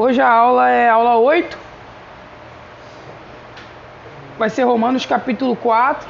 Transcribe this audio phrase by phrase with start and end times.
[0.00, 1.58] Hoje a aula é aula 8.
[4.38, 6.08] Vai ser Romanos capítulo 4.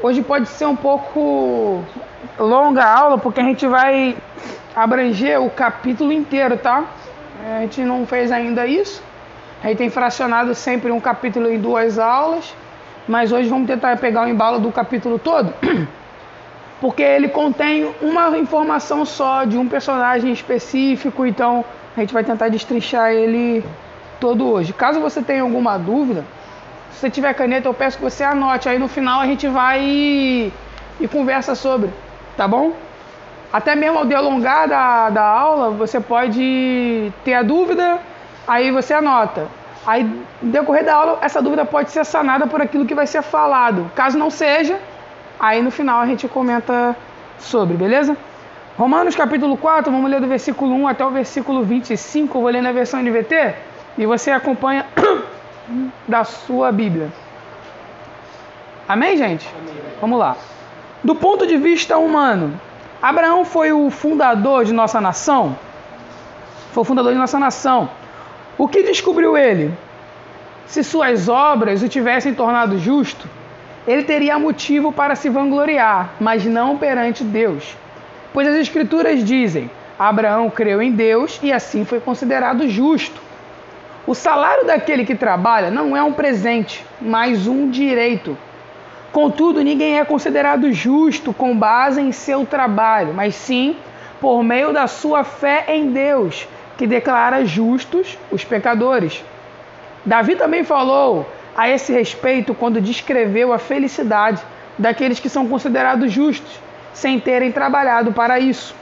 [0.00, 1.82] Hoje pode ser um pouco
[2.38, 4.16] longa a aula, porque a gente vai
[4.76, 6.84] abranger o capítulo inteiro, tá?
[7.56, 9.02] A gente não fez ainda isso.
[9.64, 12.54] A gente tem fracionado sempre um capítulo em duas aulas,
[13.08, 15.52] mas hoje vamos tentar pegar o embalo do capítulo todo,
[16.80, 21.64] porque ele contém uma informação só de um personagem específico, então
[21.96, 23.64] a gente vai tentar destrinchar ele
[24.20, 24.72] todo hoje.
[24.72, 26.24] Caso você tenha alguma dúvida,
[26.92, 28.68] se você tiver caneta, eu peço que você anote.
[28.68, 30.52] Aí no final a gente vai e,
[31.00, 31.90] e conversa sobre,
[32.36, 32.72] tá bom?
[33.52, 37.98] Até mesmo ao delongar da, da aula, você pode ter a dúvida,
[38.46, 39.46] aí você anota.
[39.86, 40.02] Aí,
[40.42, 43.90] no decorrer da aula, essa dúvida pode ser sanada por aquilo que vai ser falado.
[43.94, 44.78] Caso não seja,
[45.38, 46.96] aí no final a gente comenta
[47.38, 48.16] sobre, beleza?
[48.76, 52.36] Romanos capítulo 4, vamos ler do versículo 1 até o versículo 25.
[52.36, 53.54] Eu vou ler na versão NVT
[53.96, 54.84] e você acompanha
[56.06, 57.10] da sua Bíblia.
[58.86, 59.48] Amém, gente?
[59.58, 59.74] Amém.
[59.98, 60.36] Vamos lá.
[61.02, 62.60] Do ponto de vista humano,
[63.00, 65.56] Abraão foi o fundador de nossa nação?
[66.72, 67.88] Foi o fundador de nossa nação.
[68.58, 69.72] O que descobriu ele?
[70.66, 73.26] Se suas obras o tivessem tornado justo,
[73.88, 77.74] ele teria motivo para se vangloriar, mas não perante Deus
[78.36, 83.18] Pois as Escrituras dizem: Abraão creu em Deus e assim foi considerado justo.
[84.06, 88.36] O salário daquele que trabalha não é um presente, mas um direito.
[89.10, 93.74] Contudo, ninguém é considerado justo com base em seu trabalho, mas sim
[94.20, 99.24] por meio da sua fé em Deus, que declara justos os pecadores.
[100.04, 101.26] Davi também falou
[101.56, 104.42] a esse respeito quando descreveu a felicidade
[104.78, 106.65] daqueles que são considerados justos
[106.96, 108.74] sem terem trabalhado para isso.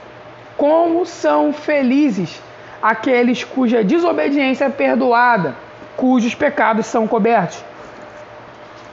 [0.55, 2.41] Como são felizes
[2.81, 5.53] aqueles cuja desobediência é perdoada,
[5.97, 7.61] cujos pecados são cobertos.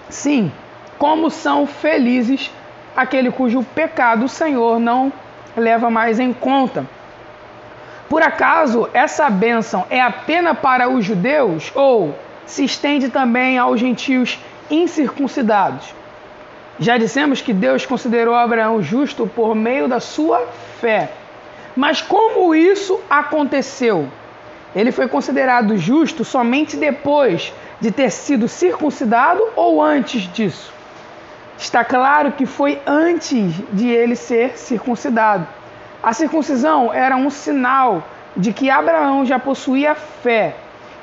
[0.09, 0.50] Sim,
[0.98, 2.50] como são felizes
[2.97, 5.12] aquele cujo pecado o Senhor não
[5.56, 6.84] leva mais em conta.
[8.09, 12.12] Por acaso essa bênção é apenas para os judeus ou
[12.44, 14.37] se estende também aos gentios
[14.69, 16.02] incircuncidados?
[16.82, 20.48] Já dissemos que Deus considerou Abraão justo por meio da sua
[20.81, 21.12] fé.
[21.76, 24.09] Mas como isso aconteceu?
[24.75, 30.72] Ele foi considerado justo somente depois de ter sido circuncidado ou antes disso?
[31.56, 35.47] Está claro que foi antes de ele ser circuncidado.
[36.03, 38.03] A circuncisão era um sinal
[38.37, 40.56] de que Abraão já possuía fé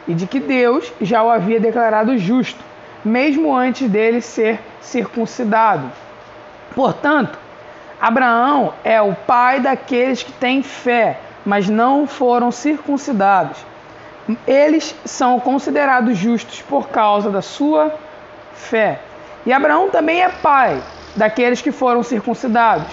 [0.06, 2.69] e de que Deus já o havia declarado justo
[3.04, 5.92] mesmo antes dele ser circuncidado.
[6.76, 7.38] Portanto,
[8.00, 13.58] Abraão é o pai daqueles que têm fé, mas não foram circuncidados.
[14.48, 17.94] Eles são considerados justos por causa da sua
[18.54, 19.00] fé.
[19.46, 20.82] E Abraão também é pai
[21.16, 22.88] daqueles que foram circuncidados,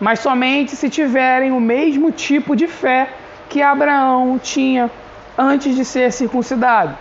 [0.00, 3.08] mas somente se tiverem o mesmo tipo de fé
[3.48, 4.90] que Abraão tinha
[5.36, 6.96] antes de ser circuncidado.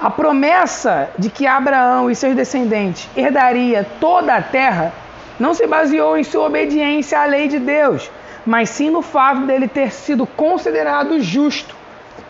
[0.00, 4.92] A promessa de que Abraão e seus descendentes herdaria toda a terra
[5.40, 8.08] não se baseou em sua obediência à lei de Deus,
[8.46, 11.74] mas sim no fato dele ter sido considerado justo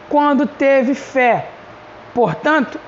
[0.08, 1.46] quando teve fé.
[2.14, 2.80] Portanto,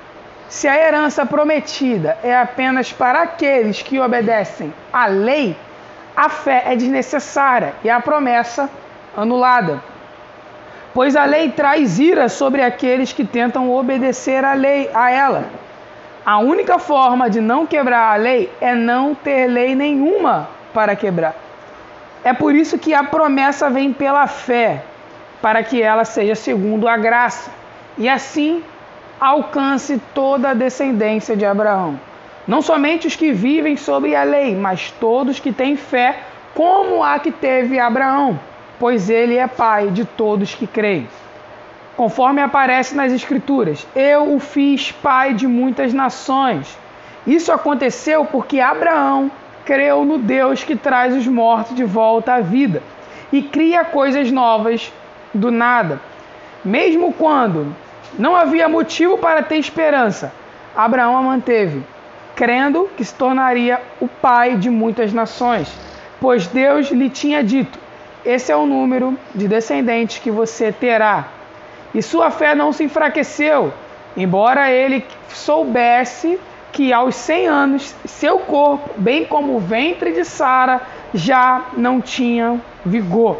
[0.49, 5.55] se a herança prometida é apenas para aqueles que obedecem à lei,
[6.15, 8.67] a fé é desnecessária e a promessa
[9.15, 9.90] anulada
[10.93, 15.45] pois a lei traz ira sobre aqueles que tentam obedecer a lei a ela.
[16.25, 21.35] A única forma de não quebrar a lei é não ter lei nenhuma para quebrar.
[22.23, 24.83] É por isso que a promessa vem pela fé,
[25.41, 27.49] para que ela seja segundo a graça,
[27.97, 28.63] e assim
[29.19, 31.99] alcance toda a descendência de Abraão.
[32.47, 36.19] Não somente os que vivem sob a lei, mas todos que têm fé,
[36.53, 38.39] como a que teve Abraão
[38.81, 41.07] pois ele é pai de todos que creem.
[41.95, 46.75] Conforme aparece nas Escrituras, eu o fiz pai de muitas nações.
[47.27, 49.29] Isso aconteceu porque Abraão
[49.63, 52.81] creu no Deus que traz os mortos de volta à vida
[53.31, 54.91] e cria coisas novas
[55.31, 56.01] do nada.
[56.65, 57.75] Mesmo quando
[58.17, 60.33] não havia motivo para ter esperança,
[60.75, 61.83] Abraão a manteve,
[62.35, 65.71] crendo que se tornaria o pai de muitas nações,
[66.19, 67.77] pois Deus lhe tinha dito:
[68.25, 71.27] esse é o número de descendentes que você terá.
[71.93, 73.73] E sua fé não se enfraqueceu,
[74.15, 76.39] embora ele soubesse
[76.71, 80.81] que aos 100 anos seu corpo, bem como o ventre de Sara,
[81.13, 83.37] já não tinha vigor.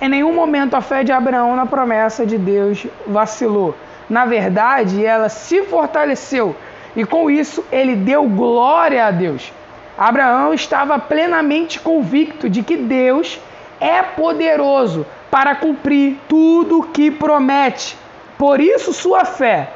[0.00, 3.74] Em nenhum momento a fé de Abraão na promessa de Deus vacilou.
[4.08, 6.54] Na verdade, ela se fortaleceu
[6.96, 9.52] e com isso ele deu glória a Deus.
[9.96, 13.40] Abraão estava plenamente convicto de que Deus
[13.80, 17.96] é poderoso para cumprir tudo o que promete.
[18.38, 19.70] Por isso, sua fé,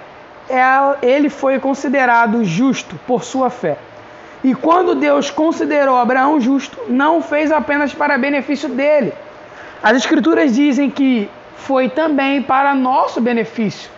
[1.02, 3.76] ele foi considerado justo por sua fé.
[4.42, 9.12] E quando Deus considerou Abraão justo, não fez apenas para benefício dele.
[9.82, 13.90] As Escrituras dizem que foi também para nosso benefício,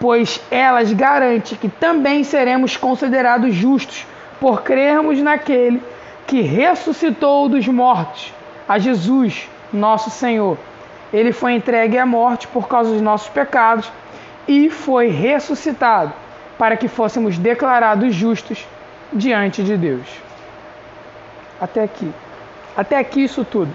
[0.00, 4.04] pois elas garantem que também seremos considerados justos
[4.40, 5.80] por crermos naquele
[6.26, 8.34] que ressuscitou dos mortos,
[8.68, 10.58] a Jesus, nosso Senhor.
[11.12, 13.90] Ele foi entregue à morte por causa dos nossos pecados
[14.46, 16.12] e foi ressuscitado
[16.58, 18.66] para que fôssemos declarados justos
[19.12, 20.06] diante de Deus.
[21.60, 22.10] Até aqui.
[22.76, 23.72] Até aqui isso tudo.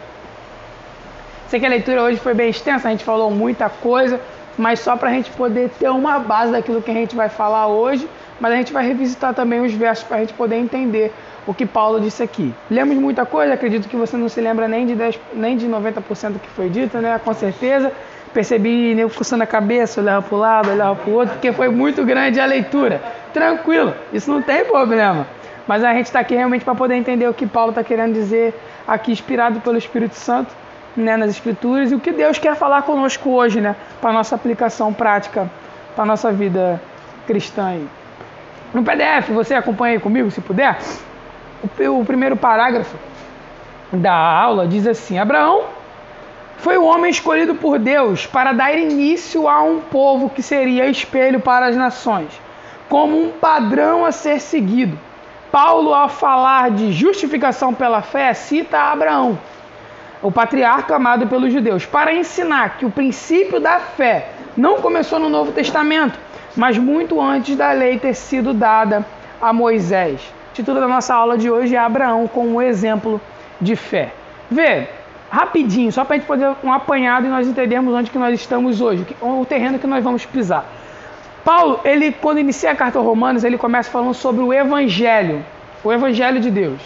[1.47, 4.21] Sei que a leitura hoje foi bem extensa, a gente falou muita coisa,
[4.57, 7.67] mas só para a gente poder ter uma base daquilo que a gente vai falar
[7.67, 8.07] hoje,
[8.39, 11.13] mas a gente vai revisitar também os versos para a gente poder entender
[11.51, 12.53] o que Paulo disse aqui.
[12.69, 16.31] Lemos muita coisa, acredito que você não se lembra nem de, 10, nem de 90%
[16.31, 17.19] do que foi dito, né?
[17.23, 17.91] Com certeza.
[18.33, 21.67] Percebi nego coçando a cabeça, olhava para o lado, olhava para o outro, porque foi
[21.67, 23.01] muito grande a leitura.
[23.33, 25.27] Tranquilo, isso não tem problema.
[25.67, 28.53] Mas a gente está aqui realmente para poder entender o que Paulo está querendo dizer
[28.87, 30.55] aqui, inspirado pelo Espírito Santo,
[30.95, 34.93] né, nas Escrituras, e o que Deus quer falar conosco hoje, né, para nossa aplicação
[34.93, 35.51] prática,
[35.93, 36.81] para nossa vida
[37.27, 37.77] cristã.
[38.73, 40.77] No PDF, você acompanha aí comigo, se puder.
[41.63, 42.97] O, o primeiro parágrafo
[43.91, 45.63] da aula diz assim: Abraão
[46.57, 51.39] foi o homem escolhido por Deus para dar início a um povo que seria espelho
[51.39, 52.29] para as nações,
[52.87, 54.97] como um padrão a ser seguido.
[55.51, 59.37] Paulo, ao falar de justificação pela fé, cita Abraão,
[60.21, 65.29] o patriarca amado pelos judeus, para ensinar que o princípio da fé não começou no
[65.29, 66.17] Novo Testamento,
[66.55, 69.05] mas muito antes da lei ter sido dada
[69.41, 70.21] a Moisés.
[70.61, 73.19] Título da nossa aula de hoje é Abraão como um exemplo
[73.59, 74.13] de fé.
[74.47, 74.87] Vê,
[75.27, 78.79] rapidinho, só para a gente fazer um apanhado e nós entendermos onde que nós estamos
[78.79, 80.63] hoje, o terreno que nós vamos pisar.
[81.43, 85.43] Paulo, ele quando inicia a carta aos Romanos, ele começa falando sobre o evangelho,
[85.83, 86.79] o evangelho de Deus.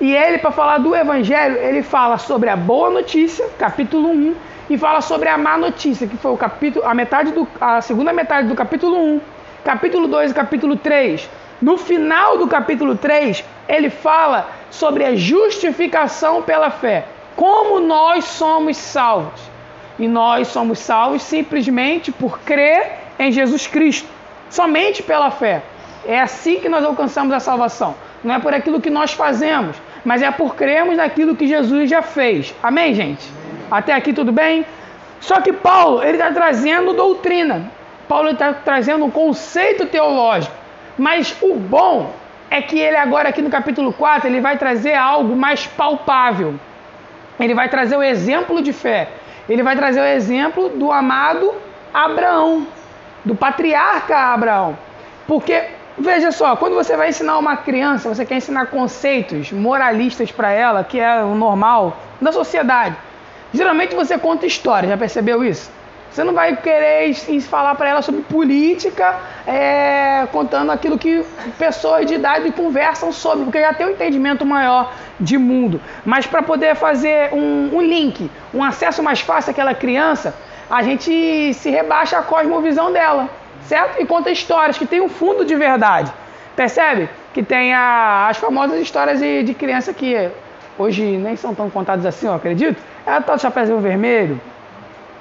[0.00, 4.34] E ele para falar do evangelho, ele fala sobre a boa notícia, capítulo 1,
[4.70, 8.14] e fala sobre a má notícia, que foi o capítulo, a metade do a segunda
[8.14, 9.20] metade do capítulo 1,
[9.62, 11.49] capítulo 2 e capítulo 3.
[11.60, 17.04] No final do capítulo 3, ele fala sobre a justificação pela fé
[17.40, 19.40] como nós somos salvos.
[19.98, 24.06] E nós somos salvos simplesmente por crer em Jesus Cristo,
[24.50, 25.62] somente pela fé.
[26.06, 27.94] É assim que nós alcançamos a salvação.
[28.22, 29.74] Não é por aquilo que nós fazemos,
[30.04, 32.54] mas é por crermos naquilo que Jesus já fez.
[32.62, 33.26] Amém, gente?
[33.70, 34.66] Até aqui tudo bem?
[35.18, 37.70] Só que Paulo, ele está trazendo doutrina.
[38.06, 40.59] Paulo está trazendo um conceito teológico.
[40.98, 42.12] Mas o bom
[42.50, 46.58] é que ele agora aqui no capítulo 4, ele vai trazer algo mais palpável
[47.44, 49.08] ele vai trazer o exemplo de fé.
[49.48, 51.54] Ele vai trazer o exemplo do amado
[51.92, 52.66] Abraão,
[53.24, 54.76] do patriarca Abraão.
[55.26, 55.64] Porque,
[55.98, 60.84] veja só, quando você vai ensinar uma criança, você quer ensinar conceitos moralistas para ela,
[60.84, 62.96] que é o normal da sociedade.
[63.52, 65.70] Geralmente você conta história, já percebeu isso?
[66.10, 69.16] Você não vai querer falar para ela sobre política,
[69.46, 71.24] é, contando aquilo que
[71.56, 75.80] pessoas de idade conversam sobre, porque já tem um entendimento maior de mundo.
[76.04, 80.34] Mas para poder fazer um, um, link, um acesso mais fácil àquela criança,
[80.68, 83.28] a gente se rebaixa a cosmovisão dela,
[83.62, 84.02] certo?
[84.02, 86.12] E conta histórias que tem um fundo de verdade.
[86.56, 87.08] Percebe?
[87.32, 90.28] Que tem a, as famosas histórias de, de criança que
[90.76, 92.82] hoje nem são tão contadas assim, eu acredito.
[93.06, 94.40] É a tal do Chapeuzinho Vermelho,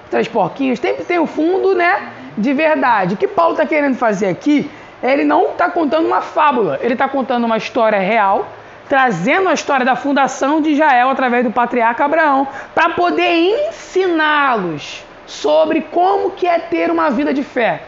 [0.10, 3.13] três porquinhos, sempre tem o fundo, né, de verdade.
[3.13, 4.70] O que Paulo está querendo fazer aqui,
[5.01, 8.48] ele não está contando uma fábula, ele está contando uma história real,
[8.88, 15.82] trazendo a história da fundação de Israel através do patriarca Abraão, para poder ensiná-los sobre
[15.82, 17.84] como que é ter uma vida de fé,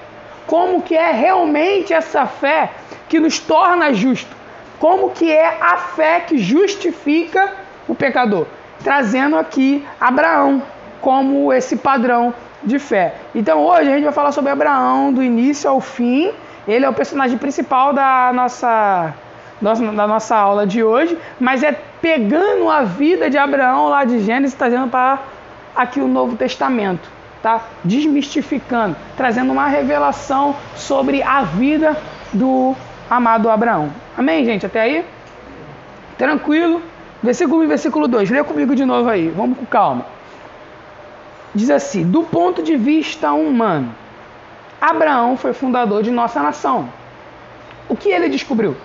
[0.46, 2.70] como que é realmente essa fé
[3.10, 4.38] que nos torna justos,
[4.80, 7.52] como que é a fé que justifica
[7.88, 8.46] o pecador,
[8.84, 10.62] trazendo aqui Abraão,
[11.02, 13.16] como esse padrão de fé.
[13.34, 16.32] Então hoje a gente vai falar sobre Abraão do início ao fim.
[16.68, 19.14] Ele é o personagem principal da nossa,
[19.60, 24.56] da nossa aula de hoje, mas é pegando a vida de Abraão lá de Gênesis,
[24.56, 25.20] trazendo para
[25.76, 27.10] aqui o Novo Testamento,
[27.42, 27.62] tá?
[27.84, 31.98] Desmistificando, trazendo uma revelação sobre a vida
[32.32, 32.76] do
[33.10, 33.90] amado Abraão.
[34.16, 34.66] Amém, gente?
[34.66, 35.06] Até aí?
[36.18, 36.82] Tranquilo?
[37.24, 38.30] Versículo 1 e versículo 2.
[38.30, 39.30] Lê comigo de novo aí.
[39.30, 40.06] Vamos com calma.
[41.54, 43.94] Diz assim: do ponto de vista humano,
[44.80, 46.90] Abraão foi fundador de nossa nação.
[47.88, 48.76] O que ele descobriu?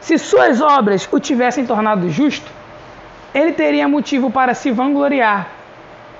[0.00, 2.50] Se suas obras o tivessem tornado justo,
[3.34, 5.48] ele teria motivo para se vangloriar,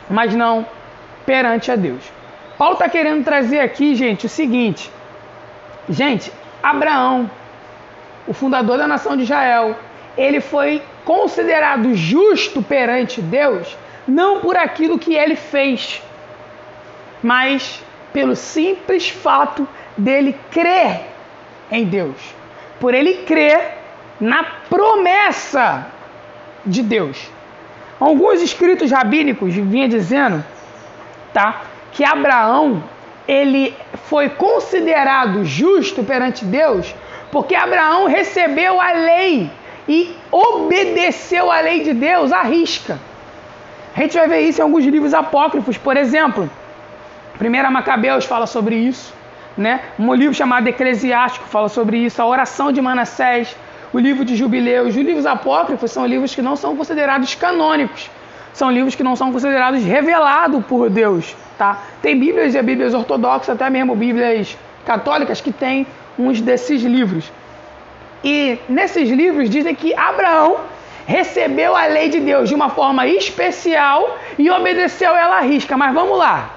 [0.09, 0.64] mas não
[1.26, 2.02] perante a Deus.
[2.56, 4.90] Paulo está querendo trazer aqui, gente, o seguinte:
[5.88, 6.32] gente,
[6.62, 7.30] Abraão,
[8.26, 9.76] o fundador da nação de Israel,
[10.16, 16.02] ele foi considerado justo perante Deus não por aquilo que ele fez,
[17.23, 17.82] mas
[18.12, 19.66] pelo simples fato
[19.97, 21.02] dele crer
[21.71, 22.16] em Deus,
[22.80, 23.78] por ele crer
[24.21, 25.87] na promessa
[26.64, 27.30] de Deus.
[27.99, 30.44] Alguns escritos rabínicos vinha dizendo,
[31.32, 32.82] tá, que Abraão
[33.26, 33.75] ele
[34.09, 36.92] foi considerado justo perante Deus
[37.32, 39.50] porque Abraão recebeu a lei
[39.88, 43.00] e obedeceu a lei de Deus à risca.
[43.94, 46.50] A gente vai ver isso em alguns livros apócrifos, por exemplo,
[47.40, 49.12] 1 Macabeus fala sobre isso,
[49.56, 49.80] né?
[49.99, 53.54] Um livro chamado Eclesiástico fala sobre isso, a oração de Manassés,
[53.92, 58.11] o livro de Jubileus, os livros apócrifos são livros que não são considerados canônicos,
[58.54, 61.82] são livros que não são considerados revelados por Deus, tá?
[62.00, 64.56] Tem Bíblias e Bíblias ortodoxas, até mesmo Bíblias
[64.87, 65.87] católicas que têm
[66.18, 67.30] uns desses livros.
[68.25, 70.56] E nesses livros dizem que Abraão
[71.06, 75.76] recebeu a lei de Deus de uma forma especial e obedeceu ela à risca.
[75.76, 76.50] Mas vamos lá.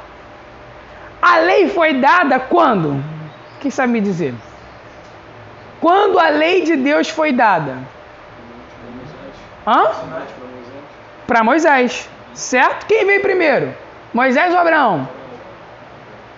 [1.22, 3.04] A lei foi dada quando?
[3.60, 4.34] Quem sabe me dizer?
[5.82, 7.78] Quando a lei de Deus foi dada?
[9.66, 9.92] Hã?
[11.26, 12.10] Para Moisés.
[12.34, 12.86] Certo?
[12.86, 13.74] Quem veio primeiro?
[14.14, 15.08] Moisés ou Abraão?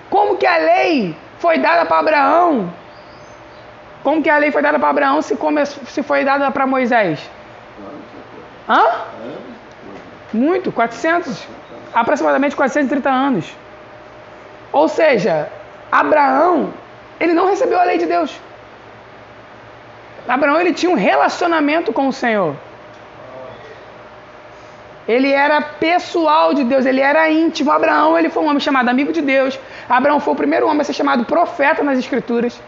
[0.10, 2.72] Como que a lei foi dada para Abraão
[4.08, 7.20] como que a lei foi dada para Abraão se, come, se foi dada para Moisés?
[8.68, 8.84] Hã?
[10.34, 11.48] Muito, 400,
[11.94, 13.56] aproximadamente 430 anos.
[14.72, 15.50] Ou seja,
[15.92, 16.74] Abraão,
[17.20, 18.38] ele não recebeu a lei de Deus.
[20.28, 22.56] Abraão, ele tinha um relacionamento com o Senhor.
[25.08, 27.72] Ele era pessoal de Deus, ele era íntimo.
[27.72, 29.58] Abraão, ele foi um homem chamado amigo de Deus.
[29.88, 32.62] Abraão foi o primeiro homem a ser chamado profeta nas Escrituras.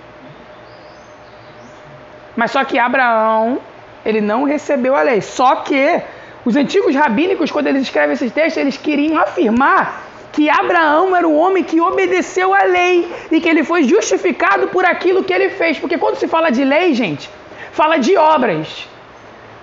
[2.37, 3.59] Mas só que Abraão,
[4.05, 5.21] ele não recebeu a lei.
[5.21, 6.01] Só que
[6.45, 11.37] os antigos rabínicos, quando eles escrevem esses textos, eles queriam afirmar que Abraão era um
[11.37, 15.77] homem que obedeceu a lei e que ele foi justificado por aquilo que ele fez.
[15.79, 17.29] Porque quando se fala de lei, gente,
[17.71, 18.87] fala de obras.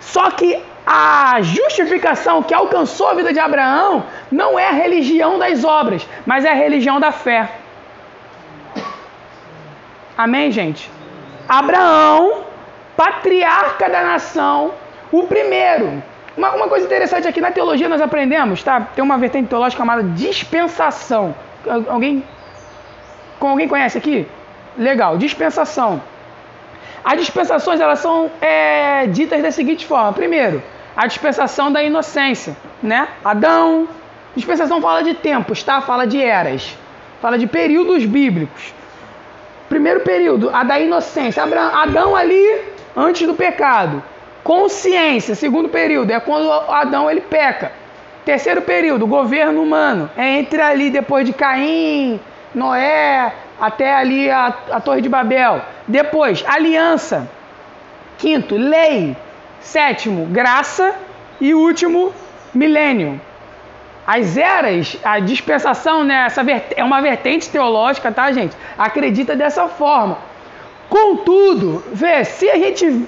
[0.00, 5.64] Só que a justificação que alcançou a vida de Abraão não é a religião das
[5.64, 7.50] obras, mas é a religião da fé.
[10.16, 10.90] Amém, gente?
[11.49, 12.46] Abraão
[12.97, 14.73] patriarca da nação,
[15.12, 16.03] o primeiro.
[16.37, 18.81] Uma, uma, coisa interessante aqui na teologia nós aprendemos, tá?
[18.95, 21.35] Tem uma vertente teológica chamada dispensação.
[21.88, 22.23] Alguém,
[23.38, 24.26] com alguém conhece aqui?
[24.76, 26.03] Legal, dispensação.
[27.03, 30.62] As dispensações elas são é, ditas da seguinte forma: primeiro,
[30.97, 33.09] a dispensação da inocência, né?
[33.25, 33.88] Adão.
[34.35, 35.81] Dispensação fala de tempos, tá?
[35.81, 36.76] Fala de eras,
[37.23, 38.75] fala de períodos bíblicos.
[39.67, 41.43] Primeiro período, a da inocência.
[41.43, 44.03] Adão ali antes do pecado.
[44.43, 47.73] Consciência, segundo período, é quando Adão ele peca.
[48.25, 52.19] Terceiro período, governo humano, é entre ali depois de Caim,
[52.55, 55.61] Noé, até ali a, a Torre de Babel.
[55.87, 57.29] Depois, aliança.
[58.19, 59.17] Quinto, lei.
[59.61, 60.95] Sétimo, graça.
[61.41, 62.12] E último,
[62.55, 63.21] milênio.
[64.07, 66.43] As eras, a dispensação, né, essa
[66.76, 68.57] é uma vertente teológica, tá, gente?
[68.79, 70.19] Acredita dessa forma.
[70.88, 73.07] Contudo, vê, se a gente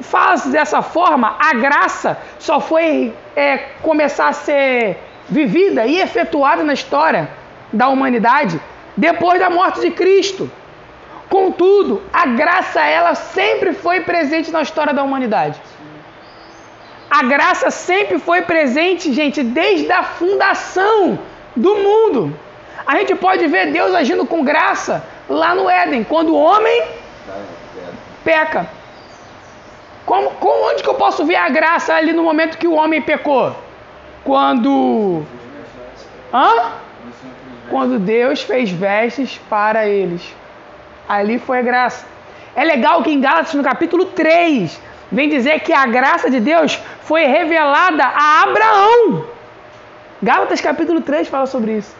[0.00, 4.98] faz dessa forma, a graça só foi é, começar a ser
[5.28, 7.30] vivida e efetuada na história
[7.72, 8.60] da humanidade
[8.96, 10.50] depois da morte de Cristo.
[11.30, 15.60] Contudo, a graça ela sempre foi presente na história da humanidade.
[17.10, 21.18] A graça sempre foi presente, gente, desde a fundação
[21.56, 22.36] do mundo.
[22.86, 26.84] A gente pode ver Deus agindo com graça lá no Éden, quando o homem
[28.22, 28.66] peca.
[30.04, 33.00] Como, como, onde que eu posso ver a graça ali no momento que o homem
[33.00, 33.56] pecou?
[34.22, 35.22] Quando.
[36.32, 36.72] Hã?
[37.70, 40.34] Quando Deus fez vestes para eles.
[41.08, 42.06] Ali foi a graça.
[42.54, 46.78] É legal que em Gálatas, no capítulo 3, vem dizer que a graça de Deus
[47.02, 49.26] foi revelada a Abraão.
[50.22, 51.94] Gálatas capítulo 3 fala sobre isso.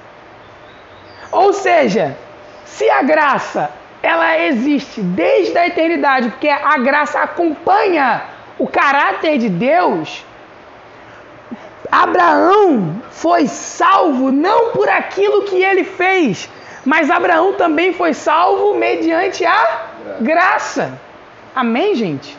[1.32, 2.16] Ou seja,
[2.64, 3.70] se a graça
[4.02, 8.22] ela existe desde a eternidade, porque a graça acompanha
[8.58, 10.24] o caráter de Deus,
[11.90, 16.50] Abraão foi salvo não por aquilo que ele fez,
[16.84, 19.82] mas Abraão também foi salvo mediante a
[20.20, 20.98] graça.
[21.54, 22.36] Amém, gente?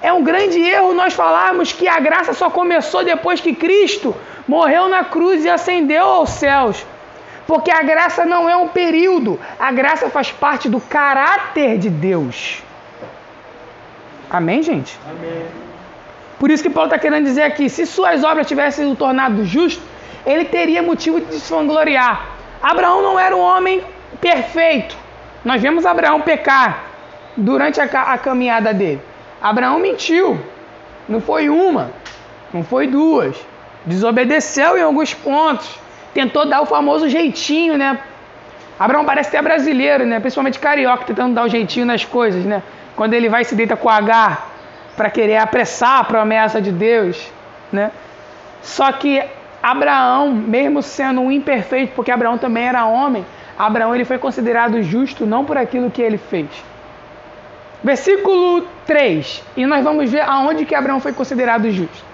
[0.00, 4.14] É um grande erro nós falarmos que a graça só começou depois que Cristo
[4.46, 6.86] morreu na cruz e ascendeu aos céus.
[7.46, 12.62] Porque a graça não é um período, a graça faz parte do caráter de Deus.
[14.30, 14.98] Amém, gente?
[15.08, 15.46] Amém.
[16.38, 19.82] Por isso que Paulo está querendo dizer aqui: se suas obras tivessem o tornado justo,
[20.24, 22.28] ele teria motivo de se vangloriar.
[22.62, 23.82] Abraão não era um homem
[24.20, 24.96] perfeito.
[25.44, 26.84] Nós vemos Abraão pecar
[27.36, 29.02] durante a, a caminhada dele.
[29.40, 30.40] Abraão mentiu.
[31.06, 31.90] Não foi uma,
[32.52, 33.36] não foi duas.
[33.84, 35.83] Desobedeceu em alguns pontos
[36.14, 37.98] tentou dar o famoso jeitinho, né?
[38.78, 40.20] Abraão parece até brasileiro, né?
[40.20, 42.62] Principalmente carioca, tentando dar o jeitinho nas coisas, né?
[42.96, 44.38] Quando ele vai se deita com H
[44.96, 47.30] para querer apressar a promessa de Deus,
[47.72, 47.90] né?
[48.62, 49.22] Só que
[49.62, 53.26] Abraão, mesmo sendo um imperfeito, porque Abraão também era homem,
[53.58, 56.48] Abraão ele foi considerado justo não por aquilo que ele fez.
[57.82, 62.04] Versículo 3, e nós vamos ver aonde que Abraão foi considerado justo.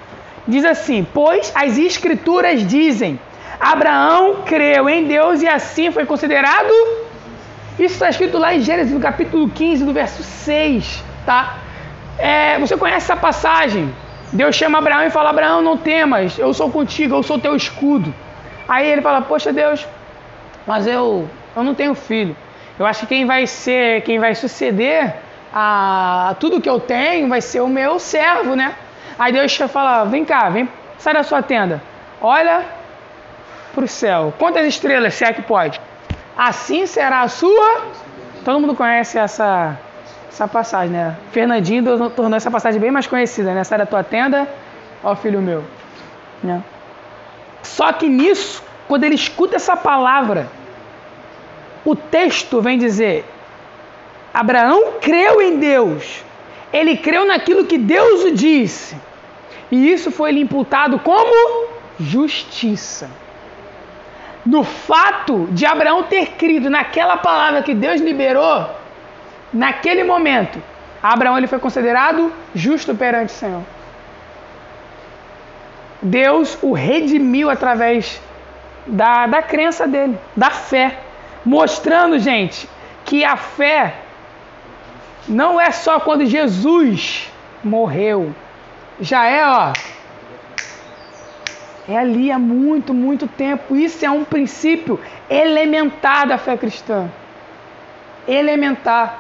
[0.47, 3.21] Diz assim: "Pois as escrituras dizem:
[3.61, 6.73] Abraão creu em Deus e assim foi considerado.
[7.79, 11.59] Isso está escrito lá em Gênesis, no capítulo 15, no verso 6, tá?
[12.19, 13.95] É, você conhece essa passagem?
[14.33, 18.15] Deus chama Abraão e fala: Abraão, não temas, eu sou contigo, eu sou teu escudo.
[18.67, 19.87] Aí ele fala: Poxa Deus,
[20.67, 22.35] mas eu, eu não tenho filho.
[22.79, 25.17] Eu acho que quem vai ser, quem vai suceder
[25.53, 28.75] a tudo que eu tenho vai ser o meu servo, né?
[29.19, 31.83] Aí Deus fala: Vem cá, vem, sai da sua tenda.
[32.23, 32.80] Olha
[33.81, 34.35] para o céu.
[34.39, 35.81] Quantas estrelas, se é que pode?
[36.37, 37.87] Assim será a sua.
[38.45, 39.79] Todo mundo conhece essa,
[40.29, 41.17] essa passagem, né?
[41.33, 43.65] Fernandinho tornou essa passagem bem mais conhecida, né?
[43.65, 44.47] Sai da tua tenda,
[45.03, 45.65] ó filho meu.
[46.43, 46.63] Né?
[47.63, 50.49] Só que nisso, quando ele escuta essa palavra,
[51.83, 53.25] o texto vem dizer:
[54.33, 56.23] Abraão creu em Deus,
[56.71, 58.95] ele creu naquilo que Deus o disse,
[59.71, 63.09] e isso foi lhe imputado como justiça
[64.45, 68.71] no fato de Abraão ter crido naquela palavra que Deus liberou,
[69.53, 70.63] naquele momento,
[71.03, 73.63] Abraão ele foi considerado justo perante o Senhor.
[76.03, 78.21] Deus o redimiu através
[78.87, 80.99] da, da crença dele, da fé,
[81.45, 82.69] mostrando, gente,
[83.05, 83.95] que a fé
[85.29, 87.31] não é só quando Jesus
[87.63, 88.35] morreu,
[89.01, 89.73] já é, ó,
[91.91, 93.75] é ali há muito, muito tempo.
[93.75, 97.11] Isso é um princípio elementar da fé cristã.
[98.29, 99.19] Elementar.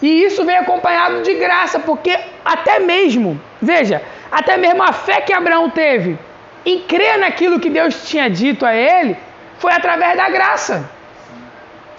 [0.00, 4.00] E isso vem acompanhado de graça, porque até mesmo, veja,
[4.30, 6.16] até mesmo a fé que Abraão teve
[6.64, 9.16] em crer naquilo que Deus tinha dito a ele,
[9.58, 10.88] foi através da graça.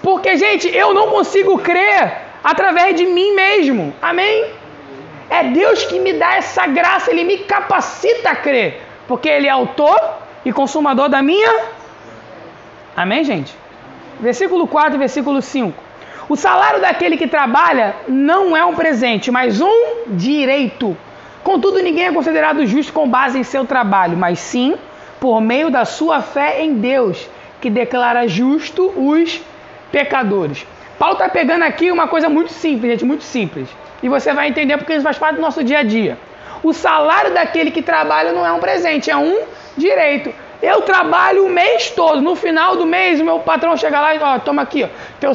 [0.02, 3.94] Porque, gente, eu não consigo crer através de mim mesmo.
[4.02, 4.46] Amém?
[5.30, 9.50] É Deus que me dá essa graça, Ele me capacita a crer porque ele é
[9.50, 10.00] autor
[10.46, 11.66] e consumador da minha.
[12.96, 13.56] Amém, gente?
[14.20, 15.74] Versículo 4 e versículo 5.
[16.30, 20.96] O salário daquele que trabalha não é um presente, mas um direito.
[21.44, 24.76] Contudo, ninguém é considerado justo com base em seu trabalho, mas sim
[25.20, 29.42] por meio da sua fé em Deus, que declara justo os
[29.92, 30.66] pecadores.
[30.98, 33.70] Paulo está pegando aqui uma coisa muito simples, gente, muito simples.
[34.02, 36.18] E você vai entender porque isso faz parte do nosso dia a dia.
[36.64, 39.42] O salário daquele que trabalha não é um presente, é um
[39.76, 40.34] direito.
[40.62, 42.22] Eu trabalho o mês todo.
[42.22, 44.88] No final do mês, o meu patrão chega lá e ó, toma aqui, ó,
[45.20, 45.32] teu,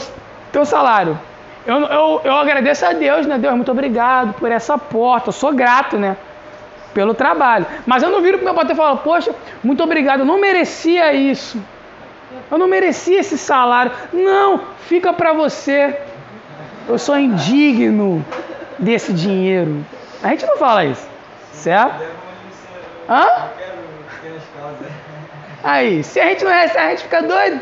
[0.53, 1.19] teu salário.
[1.67, 3.37] Eu, eu, eu agradeço a Deus, né?
[3.39, 5.31] Deus, muito obrigado por essa porta.
[5.31, 6.17] Eu sou grato, né?
[6.95, 7.67] Pelo trabalho.
[7.85, 9.35] Mas eu não viro pro meu patrão e falo, poxa,
[9.65, 11.61] muito obrigado, eu não merecia isso.
[12.51, 13.91] Eu não merecia esse salário.
[14.13, 15.99] Não, fica para você.
[16.89, 18.25] Eu sou indigno
[18.79, 19.85] desse dinheiro.
[20.23, 21.16] A gente não fala isso.
[21.57, 22.05] Certo?
[23.09, 23.51] Hã?
[25.65, 27.61] Aí, se a gente não recebe, a gente fica doido.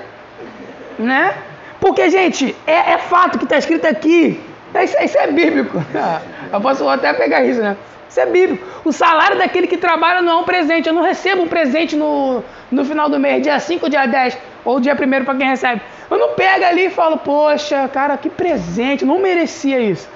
[0.98, 1.35] Né?
[1.80, 4.40] Porque, gente, é, é fato que está escrito aqui.
[4.83, 5.78] Isso, isso é bíblico.
[6.52, 7.76] Eu posso até pegar isso, né?
[8.09, 8.64] Isso é bíblico.
[8.85, 10.88] O salário daquele que trabalha não é um presente.
[10.88, 14.38] Eu não recebo um presente no, no final do mês, dia 5 ou dia 10,
[14.64, 15.80] ou dia 1 para quem recebe.
[16.11, 20.09] Eu não pego ali e falo, poxa, cara, que presente, não merecia isso.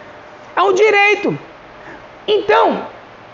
[0.55, 1.39] É um direito.
[2.27, 2.87] Então,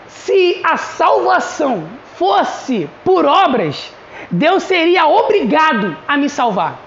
[0.08, 1.84] se a salvação
[2.16, 3.92] fosse por obras,
[4.30, 6.78] Deus seria obrigado a me salvar.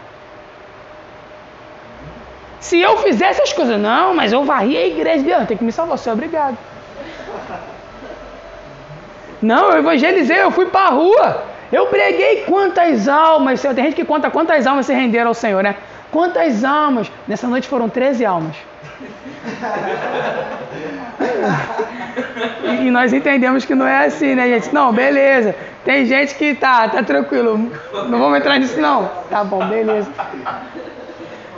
[2.59, 5.71] Se eu fizesse as coisas, não, mas eu varri a igreja, Deus tem que me
[5.71, 6.57] salvar, você é obrigado.
[9.41, 11.43] Não, eu evangelizei, eu fui para a rua.
[11.71, 13.61] Eu preguei quantas almas.
[13.61, 15.75] Tem gente que conta quantas almas se renderam ao Senhor, né?
[16.11, 17.11] Quantas almas?
[17.27, 18.55] Nessa noite foram 13 almas.
[22.63, 24.73] E nós entendemos que não é assim, né, gente?
[24.73, 25.55] Não, beleza.
[25.83, 27.57] Tem gente que tá, tá tranquilo.
[28.09, 29.09] Não vamos entrar nisso, não.
[29.29, 30.09] Tá bom, beleza.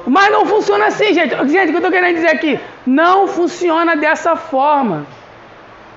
[0.06, 1.36] Mas não funciona assim, gente.
[1.48, 2.60] Gente, o que eu estou querendo dizer aqui?
[2.86, 5.06] Não funciona dessa forma.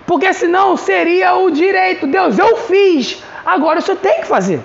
[0.06, 2.06] Porque senão seria o direito.
[2.06, 3.22] Deus, eu fiz.
[3.44, 4.60] Agora o senhor tem que fazer.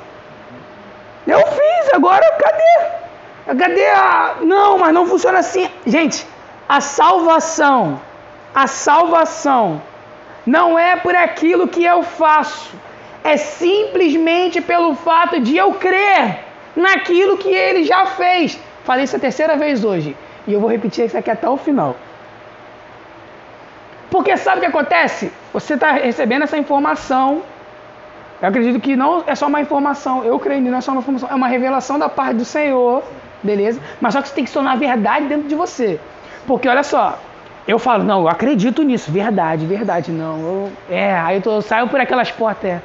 [1.26, 3.58] Eu fiz, agora cadê?
[3.58, 4.36] Cadê a.
[4.42, 5.70] Não, mas não funciona assim.
[5.86, 6.26] Gente,
[6.68, 8.00] a salvação,
[8.54, 9.82] a salvação
[10.46, 12.76] não é por aquilo que eu faço,
[13.24, 16.40] é simplesmente pelo fato de eu crer
[16.76, 18.60] naquilo que ele já fez.
[18.84, 20.16] Falei isso a terceira vez hoje
[20.48, 21.96] e eu vou repetir isso aqui até o final.
[24.10, 25.32] Porque sabe o que acontece?
[25.54, 27.42] Você está recebendo essa informação.
[28.42, 30.24] Eu acredito que não é só uma informação.
[30.24, 31.30] Eu creio que não é só uma informação.
[31.30, 33.04] É uma revelação da parte do Senhor.
[33.44, 33.82] Beleza?
[34.00, 36.00] Mas só que isso tem que se tornar verdade dentro de você.
[36.48, 37.20] Porque olha só,
[37.68, 40.40] eu falo, não, eu acredito nisso, verdade, verdade, não.
[40.40, 42.72] Eu, é, aí eu, tô, eu saio por aquelas portas.
[42.72, 42.82] É,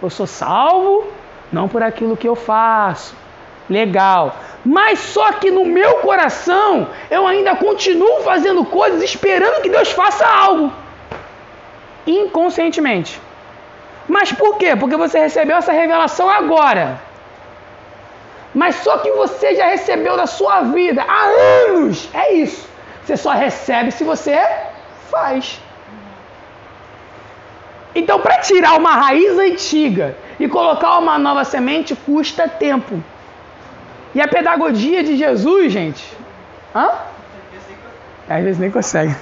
[0.00, 1.08] eu sou salvo,
[1.52, 3.16] não por aquilo que eu faço.
[3.68, 4.36] Legal.
[4.64, 10.24] Mas só que no meu coração eu ainda continuo fazendo coisas esperando que Deus faça
[10.24, 10.72] algo.
[12.06, 13.20] Inconscientemente.
[14.08, 14.76] Mas por quê?
[14.76, 17.00] Porque você recebeu essa revelação agora.
[18.54, 21.24] Mas só que você já recebeu da sua vida há
[21.68, 22.08] anos.
[22.14, 22.69] É isso.
[23.10, 24.38] Você só recebe se você
[25.10, 25.60] faz.
[27.92, 33.02] Então, para tirar uma raiz antiga e colocar uma nova semente, custa tempo.
[34.14, 36.16] E a pedagogia de Jesus, gente.
[36.72, 36.92] Hã?
[38.28, 39.12] Às vezes nem consegue.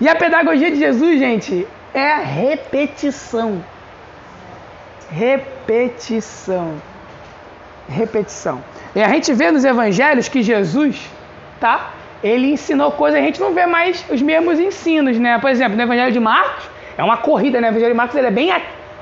[0.00, 3.64] E a pedagogia de Jesus, gente, é repetição.
[5.12, 6.74] Repetição.
[7.88, 8.64] Repetição.
[8.96, 11.00] E a gente vê nos evangelhos que Jesus,
[11.60, 11.99] tá?
[12.22, 15.38] Ele ensinou coisas, a gente não vê mais os mesmos ensinos, né?
[15.38, 16.64] Por exemplo, no Evangelho de Marcos,
[16.96, 17.68] é uma corrida, né?
[17.68, 18.52] O Evangelho de Marcos ele é bem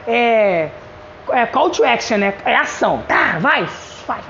[0.07, 0.69] é,
[1.33, 2.35] é call to action, né?
[2.45, 3.03] É ação.
[3.09, 4.25] Tá, vai, faz.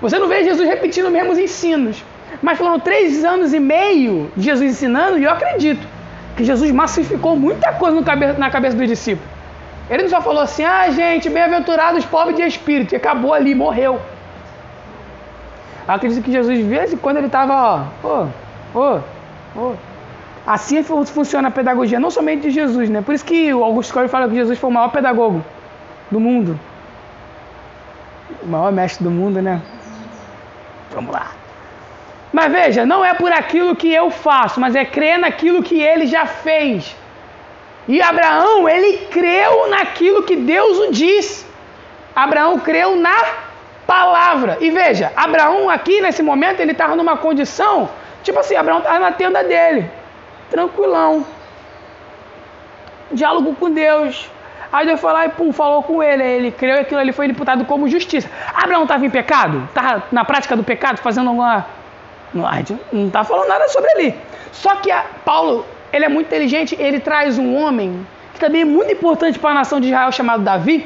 [0.00, 2.04] Você não vê Jesus repetindo os mesmos ensinos.
[2.42, 5.86] Mas foram três anos e meio de Jesus ensinando, e eu acredito
[6.36, 8.00] que Jesus massificou muita coisa
[8.36, 9.30] na cabeça dos discípulos.
[9.88, 14.00] Ele não só falou assim, ah, gente, bem-aventurados pobres de espírito, e acabou ali, morreu.
[15.86, 18.26] Acredito que Jesus, de vez em quando, ele estava, ó,
[18.74, 19.00] ó,
[19.56, 19.72] ó,
[20.46, 23.00] Assim funciona a pedagogia, não somente de Jesus, né?
[23.00, 25.42] Por isso que o Augusto Corey fala que Jesus foi o maior pedagogo
[26.10, 26.60] do mundo.
[28.42, 29.62] O maior mestre do mundo, né?
[30.90, 31.32] Vamos lá.
[32.30, 36.06] Mas veja, não é por aquilo que eu faço, mas é crer naquilo que ele
[36.06, 36.94] já fez.
[37.88, 41.46] E Abraão, ele creu naquilo que Deus o disse.
[42.14, 43.16] Abraão creu na
[43.86, 44.58] palavra.
[44.60, 47.88] E veja, Abraão aqui nesse momento ele estava numa condição,
[48.22, 49.90] tipo assim, Abraão estava na tenda dele,
[50.50, 51.26] tranquilão,
[53.10, 54.30] diálogo com Deus.
[54.72, 56.24] Aí Deus foi lá e pum, falou com ele.
[56.24, 58.28] Ele creu que aquilo ali foi imputado como justiça.
[58.52, 59.62] Abraão estava em pecado?
[59.68, 61.64] Estava na prática do pecado, fazendo alguma.
[62.32, 62.44] Não,
[63.06, 64.14] está falando nada sobre ali.
[64.50, 64.90] Só que
[65.24, 69.50] Paulo, ele é muito inteligente, ele traz um homem que também é muito importante para
[69.50, 70.84] a nação de Israel, chamado Davi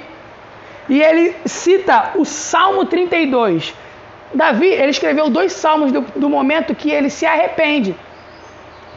[0.89, 3.75] e ele cita o Salmo 32.
[4.35, 7.95] Davi, ele escreveu dois salmos do, do momento que ele se arrepende.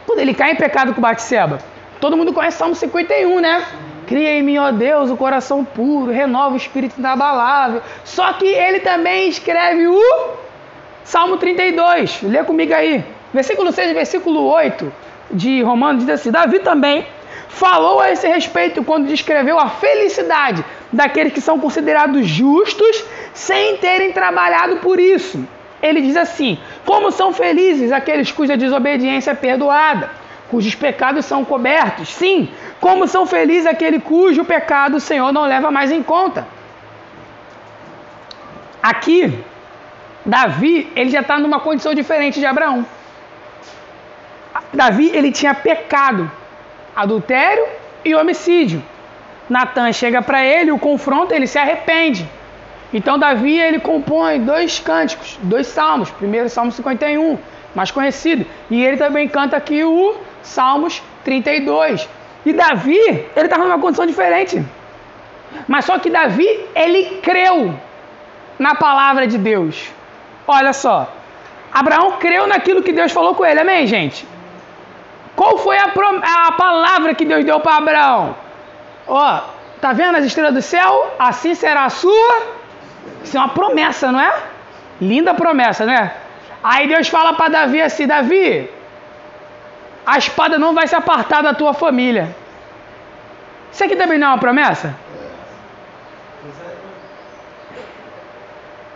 [0.06, 1.58] Quando ele cai em pecado com Batseba.
[2.00, 3.64] Todo mundo conhece Salmo 51, né?
[4.06, 7.80] Cria em mim, ó Deus, o coração puro, renova o espírito inabalável.
[8.04, 10.02] Só que ele também escreve o
[11.04, 12.22] Salmo 32.
[12.22, 13.04] Lê comigo aí.
[13.32, 14.92] Versículo 6 e versículo 8
[15.30, 17.06] de Romanos diz assim: Davi também
[17.52, 24.12] falou a esse respeito quando descreveu a felicidade daqueles que são considerados justos sem terem
[24.12, 25.46] trabalhado por isso.
[25.80, 30.10] Ele diz assim: Como são felizes aqueles cuja desobediência é perdoada,
[30.50, 32.08] cujos pecados são cobertos.
[32.08, 32.48] Sim,
[32.80, 36.46] como são felizes aquele cujo pecado o Senhor não leva mais em conta.
[38.82, 39.38] Aqui,
[40.24, 42.84] Davi, ele já está numa condição diferente de Abraão.
[44.72, 46.30] Davi, ele tinha pecado
[46.94, 47.64] adultério
[48.04, 48.82] e homicídio.
[49.48, 52.28] Natan chega para ele, o confronta, ele se arrepende.
[52.92, 56.10] Então Davi ele compõe dois cânticos, dois salmos.
[56.10, 57.38] Primeiro Salmo 51,
[57.74, 62.08] mais conhecido, e ele também canta aqui o Salmos 32.
[62.44, 64.62] E Davi, ele estava numa condição diferente.
[65.68, 67.74] Mas só que Davi, ele creu
[68.58, 69.90] na palavra de Deus.
[70.46, 71.10] Olha só.
[71.72, 73.60] Abraão creu naquilo que Deus falou com ele.
[73.60, 74.26] Amém, gente?
[75.34, 75.92] Qual foi a,
[76.48, 78.36] a palavra que Deus deu para Abraão?
[79.06, 79.40] Ó,
[79.80, 81.14] tá vendo as estrelas do céu?
[81.18, 82.42] Assim será a sua.
[83.24, 84.32] Isso é uma promessa, não é?
[85.00, 86.12] Linda promessa, né?
[86.62, 88.70] Aí Deus fala para Davi assim: Davi,
[90.06, 92.34] a espada não vai se apartar da tua família.
[93.72, 94.94] Isso aqui também não é uma promessa?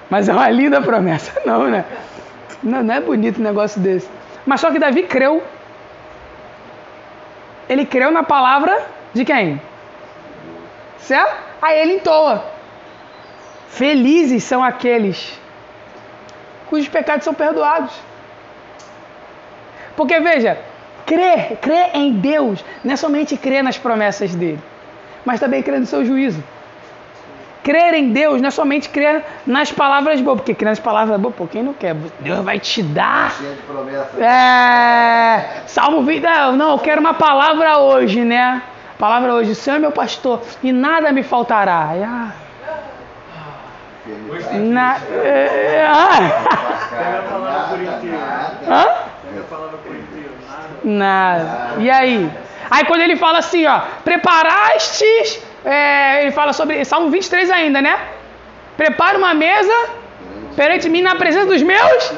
[0.08, 1.84] Mas é uma linda promessa, não, né?
[2.62, 4.08] Não, não é bonito um negócio desse.
[4.44, 5.42] Mas só que Davi creu.
[7.68, 9.60] Ele creu na palavra de quem?
[10.98, 11.34] Certo?
[11.60, 12.44] Aí ele entoa.
[13.68, 15.38] Felizes são aqueles
[16.68, 17.92] cujos pecados são perdoados.
[19.96, 20.58] Porque veja,
[21.06, 24.60] crer, crer em Deus não é somente crer nas promessas dele,
[25.24, 26.42] mas também crer no seu juízo.
[27.66, 31.34] Crer em Deus não é somente crer nas palavras boas, porque crer nas palavras boas,
[31.34, 31.96] pô, quem não quer?
[32.20, 33.34] Deus vai te dar.
[34.20, 36.22] É, Salmo 20,
[36.56, 38.62] não, eu quero uma palavra hoje, né?
[39.00, 41.90] Palavra hoje, o Senhor é meu pastor e nada me faltará.
[42.04, 42.30] Ah,
[44.52, 46.46] na, é, é, ah.
[50.84, 51.74] Nada.
[51.78, 52.30] E aí?
[52.70, 57.98] Aí quando ele fala assim, ó, preparastes, é, ele fala sobre Salmo 23 ainda, né?
[58.76, 59.72] Prepara uma mesa
[60.54, 62.14] perante mim na presença dos meus.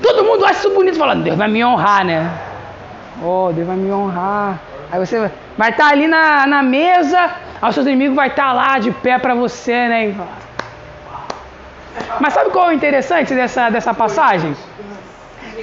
[0.00, 2.30] Todo mundo acha isso bonito, fala, Deus vai me honrar, né?
[3.20, 4.60] Oh, Deus vai me honrar.
[4.90, 8.78] Aí você vai estar ali na, na mesa, aí os seus inimigos vai estar lá
[8.78, 10.06] de pé para você, né?
[10.06, 10.28] E fala,
[12.20, 14.54] mas sabe qual é o interessante dessa, dessa passagem?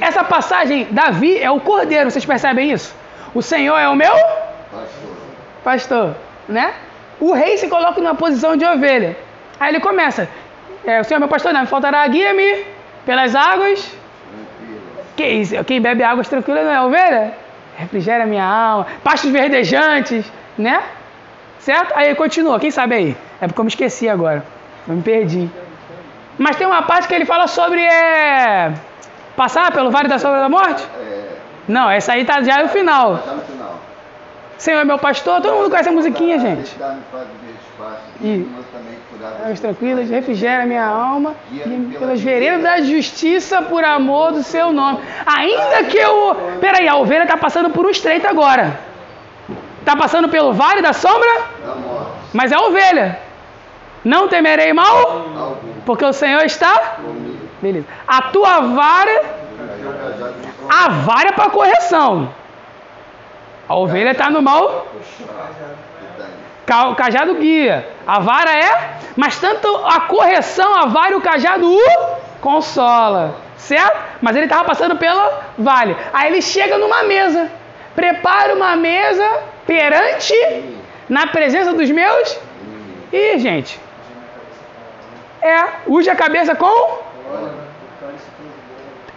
[0.01, 2.93] Essa passagem, Davi é o cordeiro, vocês percebem isso?
[3.33, 5.15] O Senhor é o meu pastor,
[5.63, 6.15] pastor
[6.47, 6.73] né?
[7.19, 9.17] O rei se coloca numa posição de ovelha.
[9.59, 10.27] Aí ele começa:
[10.85, 12.65] é, O Senhor é meu pastor, não me faltará, guia-me
[13.05, 13.93] pelas águas.
[15.15, 17.33] Quem, quem bebe águas tranquilas não é ovelha?
[17.77, 18.87] Refrigera minha alma.
[19.03, 20.81] Pastos verdejantes, né?
[21.59, 21.93] Certo?
[21.95, 23.17] Aí continua, quem sabe aí?
[23.41, 24.43] É porque eu me esqueci agora.
[24.87, 25.49] Eu me perdi.
[26.37, 28.71] Mas tem uma parte que ele fala sobre é,
[29.35, 30.87] passar pelo vale da sombra da morte?
[30.97, 31.19] É.
[31.67, 33.21] Não, essa aí tá já no final.
[34.59, 36.75] Senhor é meu pastor, todo mundo conhece a musiquinha, gente.
[38.21, 38.45] E
[39.43, 44.99] águas tranquilas, refrigera minha alma e pelas veredas da justiça por amor do seu nome.
[45.25, 46.35] Ainda que eu.
[46.59, 48.79] Peraí, a ovelha está passando por um estreito agora.
[49.79, 51.29] Está passando pelo vale da sombra?
[52.33, 53.19] Mas é a ovelha.
[54.03, 56.97] Não temerei mal, porque o Senhor está.
[57.61, 57.85] Beleza.
[58.07, 59.23] A tua vara,
[60.69, 62.29] a vara é para correção.
[63.69, 64.87] A ovelha está no mal.
[66.91, 67.87] O cajado guia.
[68.05, 73.35] A vara é, mas tanto a correção, a vara e o cajado o consola.
[73.57, 73.97] Certo?
[74.21, 75.21] Mas ele estava passando pelo
[75.57, 75.95] vale.
[76.11, 77.49] Aí ele chega numa mesa.
[77.95, 79.27] Prepara uma mesa
[79.67, 80.33] perante,
[81.07, 82.39] na presença dos meus.
[83.11, 83.79] E, gente,
[85.41, 86.99] é, use a cabeça com.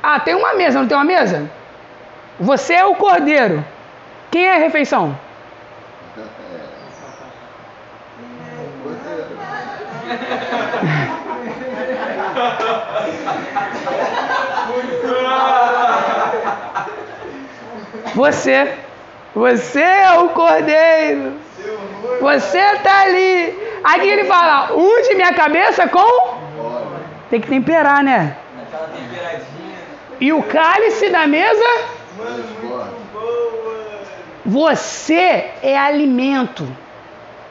[0.02, 1.50] Ah, tem uma mesa, não tem uma mesa?
[2.40, 3.64] Você é o cordeiro.
[4.32, 5.14] Quem é a refeição?
[18.14, 18.74] Você.
[19.34, 21.34] Você é o cordeiro.
[22.22, 23.54] Você está ali.
[23.84, 26.38] Aqui ele fala: unge minha cabeça com.
[27.28, 28.34] Tem que temperar, né?
[30.18, 31.64] E o cálice da mesa.
[34.44, 36.66] Você é alimento,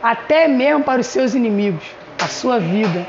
[0.04, 1.84] até mesmo para os seus inimigos,
[2.21, 3.06] a sua vida.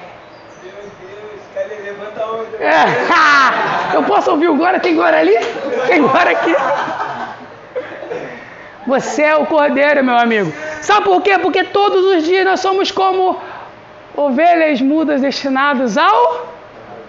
[2.60, 3.94] É.
[3.94, 4.80] Eu posso ouvir o Glória?
[4.80, 5.36] Tem Glória ali?
[5.86, 6.54] Tem Glória aqui?
[8.86, 10.52] Você é o cordeiro, meu amigo.
[10.80, 11.38] Sabe por quê?
[11.38, 13.38] Porque todos os dias nós somos como
[14.16, 16.46] ovelhas mudas destinadas ao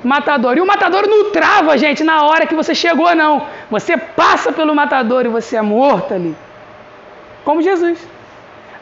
[0.03, 0.57] matador.
[0.57, 3.47] E o matador não trava, gente, na hora que você chegou, não.
[3.71, 6.35] Você passa pelo matador e você é morto ali.
[7.43, 7.99] Como Jesus.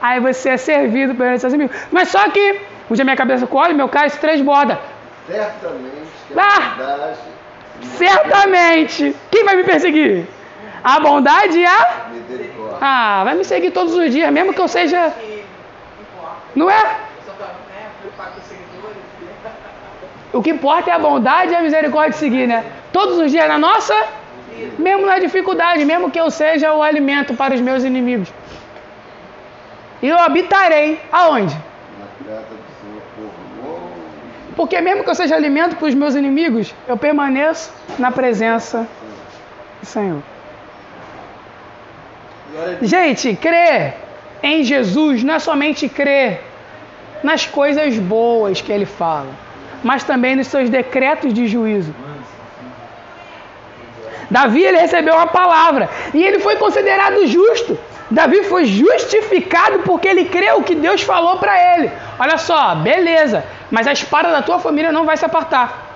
[0.01, 1.75] Aí você é servido pelos seus amigos.
[1.91, 4.79] Mas só que, onde a minha cabeça colhe, meu cálice transborda.
[5.27, 6.11] Certamente.
[6.35, 7.13] Ah,
[7.97, 9.15] certamente.
[9.29, 10.25] Quem vai me perseguir?
[10.83, 12.09] A bondade e a
[12.81, 15.13] ah, vai me seguir todos os dias, mesmo que eu seja.
[16.55, 16.95] Não é?
[20.33, 22.65] O que importa é a bondade e a misericórdia de seguir, né?
[22.91, 23.93] Todos os dias na nossa,
[24.79, 28.29] mesmo na dificuldade, mesmo que eu seja o alimento para os meus inimigos.
[30.01, 31.55] E eu habitarei aonde?
[34.55, 38.87] Porque mesmo que eu seja alimento para os meus inimigos, eu permaneço na presença
[39.79, 40.21] do Senhor.
[42.81, 43.95] Gente, crer
[44.43, 46.41] em Jesus não é somente crer
[47.23, 49.29] nas coisas boas que ele fala,
[49.83, 51.93] mas também nos seus decretos de juízo.
[54.29, 57.77] Davi ele recebeu uma palavra e ele foi considerado justo.
[58.11, 61.89] Davi foi justificado porque ele creu que Deus falou para ele.
[62.19, 65.89] Olha só, beleza, mas a espada da tua família não vai se apartar.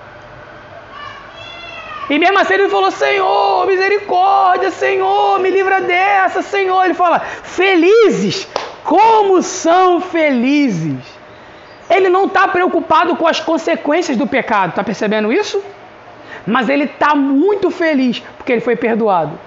[2.10, 6.86] E mesmo assim ele falou: Senhor, misericórdia, Senhor, me livra dessa, Senhor.
[6.86, 8.48] Ele fala: Felizes,
[8.84, 11.04] como são felizes.
[11.90, 15.62] Ele não está preocupado com as consequências do pecado, está percebendo isso?
[16.48, 19.38] Mas ele está muito feliz porque ele foi perdoado.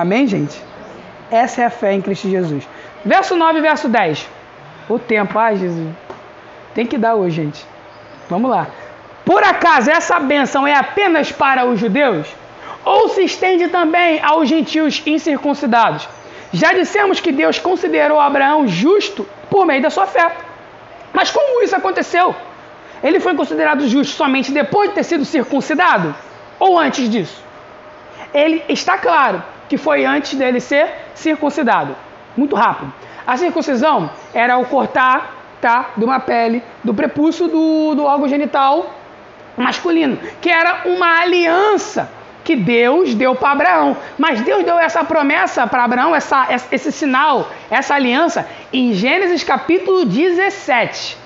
[0.00, 0.58] Amém, gente?
[1.30, 2.66] Essa é a fé em Cristo Jesus.
[3.04, 4.26] Verso 9 e verso 10.
[4.88, 5.94] O tempo, ai Jesus.
[6.74, 7.66] Tem que dar hoje, gente.
[8.26, 8.68] Vamos lá.
[9.26, 12.26] Por acaso essa bênção é apenas para os judeus?
[12.82, 16.08] Ou se estende também aos gentios incircuncidados?
[16.50, 20.32] Já dissemos que Deus considerou Abraão justo por meio da sua fé.
[21.12, 22.34] Mas como isso aconteceu?
[23.04, 26.14] Ele foi considerado justo somente depois de ter sido circuncidado?
[26.58, 27.44] Ou antes disso?
[28.32, 31.94] Ele está claro que foi antes dele ser circuncidado.
[32.36, 32.92] Muito rápido.
[33.24, 38.92] A circuncisão era o cortar tá, de uma pele do prepúcio do, do órgão genital
[39.56, 42.10] masculino, que era uma aliança
[42.42, 43.96] que Deus deu para Abraão.
[44.18, 50.04] Mas Deus deu essa promessa para Abraão, essa, esse sinal, essa aliança, em Gênesis capítulo
[50.04, 51.16] 17.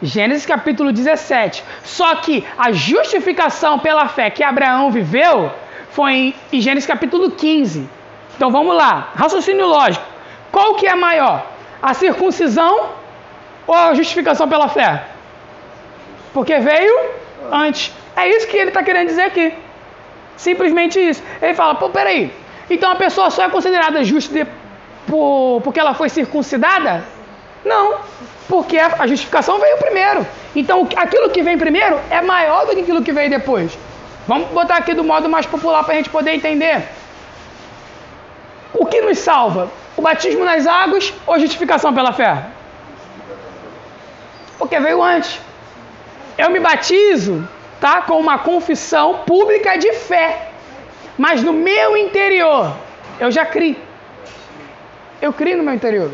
[0.00, 1.62] Gênesis capítulo 17.
[1.82, 5.50] Só que a justificação pela fé que Abraão viveu
[5.94, 7.88] foi em Gênesis capítulo 15.
[8.36, 10.04] Então vamos lá, raciocínio lógico.
[10.50, 11.46] Qual que é maior?
[11.80, 12.90] A circuncisão
[13.64, 15.04] ou a justificação pela fé?
[16.32, 16.98] Porque veio
[17.50, 17.92] antes.
[18.16, 19.54] É isso que ele está querendo dizer aqui.
[20.36, 21.22] Simplesmente isso.
[21.40, 22.32] Ele fala, pô, peraí.
[22.68, 24.50] Então a pessoa só é considerada justa de,
[25.06, 27.04] por, porque ela foi circuncidada?
[27.64, 27.98] Não,
[28.48, 30.26] porque a, justificação veio primeiro.
[30.56, 33.78] Então aquilo que vem primeiro é maior do que aquilo que veio depois.
[34.26, 36.82] Vamos botar aqui do modo mais popular para a gente poder entender.
[38.72, 39.70] O que nos salva?
[39.96, 42.44] O batismo nas águas ou justificação pela fé?
[44.58, 45.40] Porque veio antes.
[46.36, 47.46] Eu me batizo,
[47.80, 48.02] tá?
[48.02, 50.48] Com uma confissão pública de fé.
[51.16, 52.74] Mas no meu interior,
[53.20, 53.78] eu já criei.
[55.22, 56.10] Eu criei no meu interior.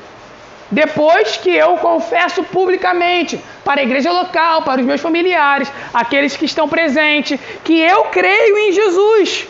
[0.71, 6.45] Depois que eu confesso publicamente para a igreja local, para os meus familiares, aqueles que
[6.45, 9.49] estão presentes, que eu creio em Jesus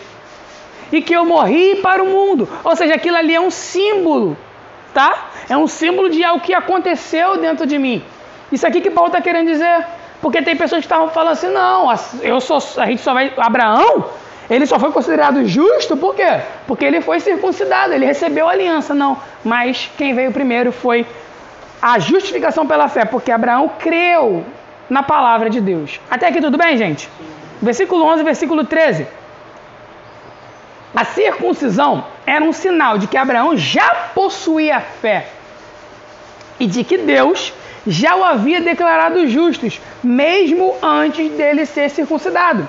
[0.90, 2.48] e que eu morri para o mundo.
[2.64, 4.36] Ou seja, aquilo ali é um símbolo,
[4.94, 5.30] tá?
[5.48, 8.02] É um símbolo de algo que aconteceu dentro de mim.
[8.50, 9.86] Isso aqui que Paulo está querendo dizer.
[10.20, 11.88] Porque tem pessoas que estavam falando assim, não,
[12.22, 13.32] eu sou, a gente só vai.
[13.38, 14.04] Abraão,
[14.50, 16.40] ele só foi considerado justo por quê?
[16.66, 18.92] Porque ele foi circuncidado, ele recebeu a aliança.
[18.92, 19.16] Não.
[19.44, 21.06] Mas quem veio primeiro foi
[21.80, 24.44] a justificação pela fé, porque Abraão creu
[24.88, 26.00] na palavra de Deus.
[26.10, 27.08] Até aqui tudo bem, gente?
[27.62, 29.06] Versículo 11, versículo 13.
[30.94, 35.28] A circuncisão era um sinal de que Abraão já possuía fé
[36.58, 37.52] e de que Deus
[37.86, 42.68] já o havia declarado justos, mesmo antes dele ser circuncidado.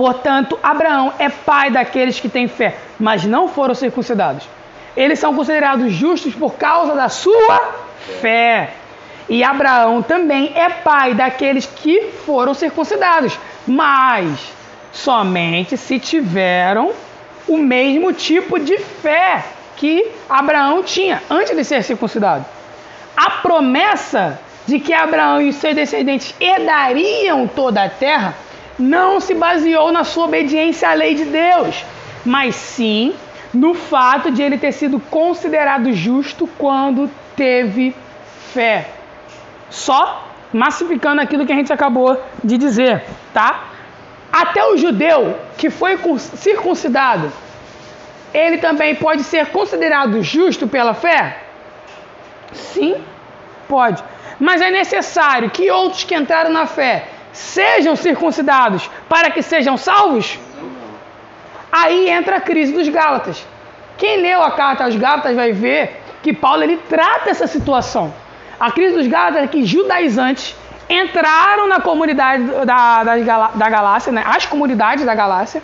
[0.00, 4.48] Portanto, Abraão é pai daqueles que têm fé, mas não foram circuncidados.
[4.96, 7.74] Eles são considerados justos por causa da sua
[8.18, 8.70] fé.
[9.28, 14.40] E Abraão também é pai daqueles que foram circuncidados, mas
[14.90, 16.92] somente se tiveram
[17.46, 19.44] o mesmo tipo de fé
[19.76, 22.46] que Abraão tinha antes de ser circuncidado
[23.14, 28.34] a promessa de que Abraão e seus descendentes herdariam toda a terra
[28.80, 31.84] não se baseou na sua obediência à lei de Deus,
[32.24, 33.14] mas sim
[33.52, 37.94] no fato de ele ter sido considerado justo quando teve
[38.52, 38.88] fé.
[39.68, 43.64] Só massificando aquilo que a gente acabou de dizer, tá?
[44.32, 47.32] Até o judeu que foi circuncidado,
[48.32, 51.38] ele também pode ser considerado justo pela fé?
[52.52, 52.96] Sim,
[53.68, 54.02] pode.
[54.38, 60.38] Mas é necessário que outros que entraram na fé sejam circuncidados para que sejam salvos?
[61.70, 63.46] Aí entra a crise dos Gálatas.
[63.96, 68.12] Quem leu a carta aos Gálatas vai ver que Paulo ele trata essa situação.
[68.58, 70.56] A crise dos Gálatas é que judaizantes
[70.88, 74.24] entraram na comunidade da, da, da Galácia, né?
[74.26, 75.62] as comunidades da Galácia,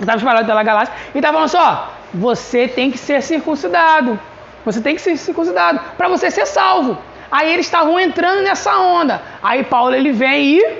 [0.00, 4.18] estavam espalhadas pela Galácia, e estavam falando assim: ó, você tem que ser circuncidado.
[4.64, 6.96] Você tem que ser circuncidado para você ser salvo.
[7.34, 9.20] Aí eles estavam entrando nessa onda.
[9.42, 10.78] Aí Paulo ele vem e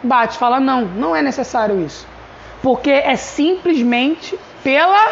[0.00, 2.06] bate, fala: "Não, não é necessário isso".
[2.62, 5.08] Porque é simplesmente pela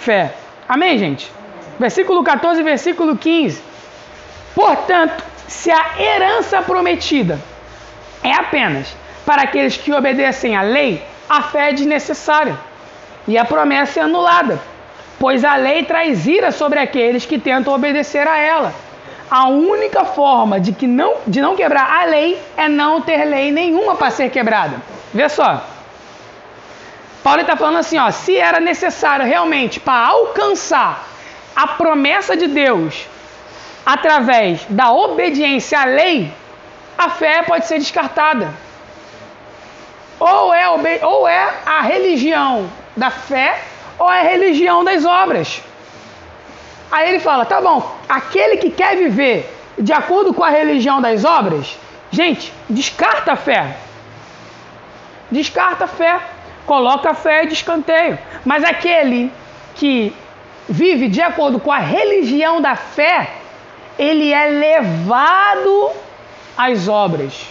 [0.00, 0.34] fé.
[0.68, 1.30] Amém, gente?
[1.78, 3.62] Versículo 14, versículo 15.
[4.56, 7.38] Portanto, se a herança prometida
[8.24, 12.58] é apenas para aqueles que obedecem à lei, a fé é desnecessária
[13.28, 14.60] e a promessa é anulada,
[15.20, 18.74] pois a lei traz ira sobre aqueles que tentam obedecer a ela.
[19.30, 23.50] A única forma de, que não, de não quebrar a lei é não ter lei
[23.50, 24.76] nenhuma para ser quebrada.
[25.12, 25.62] Vê só.
[27.22, 31.06] Paulo está falando assim, ó, se era necessário realmente para alcançar
[31.54, 33.06] a promessa de Deus
[33.86, 36.32] através da obediência à lei,
[36.98, 38.52] a fé pode ser descartada.
[40.18, 40.68] Ou é,
[41.04, 43.60] ou é a religião da fé,
[43.98, 45.62] ou é a religião das obras.
[46.92, 51.24] Aí ele fala: tá bom, aquele que quer viver de acordo com a religião das
[51.24, 51.78] obras,
[52.10, 53.78] gente, descarta a fé.
[55.30, 56.20] Descarta a fé.
[56.66, 58.18] Coloca a fé de escanteio.
[58.44, 59.32] Mas aquele
[59.74, 60.14] que
[60.68, 63.30] vive de acordo com a religião da fé,
[63.98, 65.90] ele é levado
[66.56, 67.46] às obras.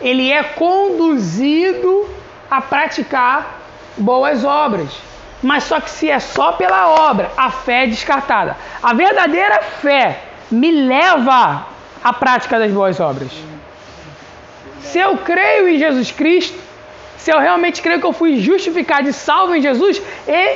[0.00, 2.08] Ele é conduzido
[2.50, 3.60] a praticar
[3.96, 4.90] boas obras.
[5.42, 8.56] Mas só que se é só pela obra, a fé é descartada.
[8.82, 10.20] A verdadeira fé
[10.50, 11.66] me leva
[12.02, 13.32] à prática das boas obras.
[14.80, 16.58] Se eu creio em Jesus Cristo,
[17.16, 20.00] se eu realmente creio que eu fui justificado e salvo em Jesus,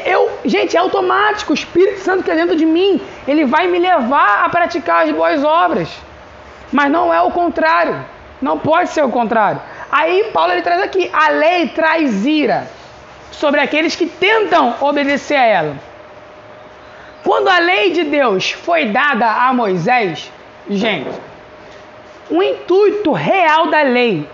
[0.05, 1.53] eu, gente, é automático.
[1.53, 5.13] O Espírito Santo que é dentro de mim, ele vai me levar a praticar as
[5.13, 5.89] boas obras.
[6.73, 8.05] Mas não é o contrário.
[8.43, 9.61] Não pode ser o contrário.
[9.91, 12.76] Aí Paulo ele traz aqui: a lei traz ira
[13.39, 15.77] sobre aqueles que tentam obedecer a ela.
[17.23, 20.31] Quando a lei de Deus foi dada a Moisés,
[20.69, 21.11] gente,
[22.31, 24.29] o intuito real da lei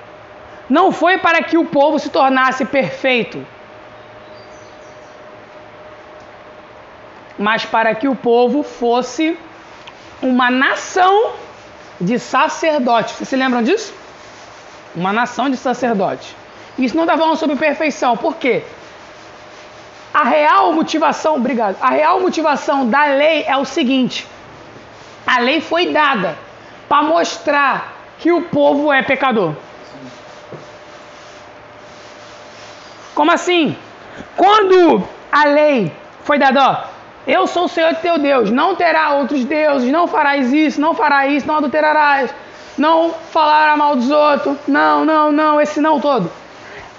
[0.69, 3.45] não foi para que o povo se tornasse perfeito,
[7.39, 9.37] mas para que o povo fosse
[10.23, 11.33] uma nação
[12.01, 13.15] de sacerdotes.
[13.15, 13.93] Vocês se lembram disso?
[14.95, 16.35] Uma nação de sacerdotes.
[16.79, 18.63] Isso não está falando sobre perfeição, por quê?
[20.13, 21.77] A real motivação, obrigado.
[21.81, 24.27] A real motivação da lei é o seguinte:
[25.27, 26.37] a lei foi dada
[26.89, 29.55] para mostrar que o povo é pecador.
[33.15, 33.77] Como assim?
[34.37, 35.93] Quando a lei
[36.25, 36.85] foi dada, ó,
[37.27, 41.33] eu sou o Senhor teu Deus, não terá outros deuses, não farás isso, não farás
[41.33, 42.35] isso, não adulterarás,
[42.77, 46.31] não falará mal dos outros, não, não, não, esse não todo.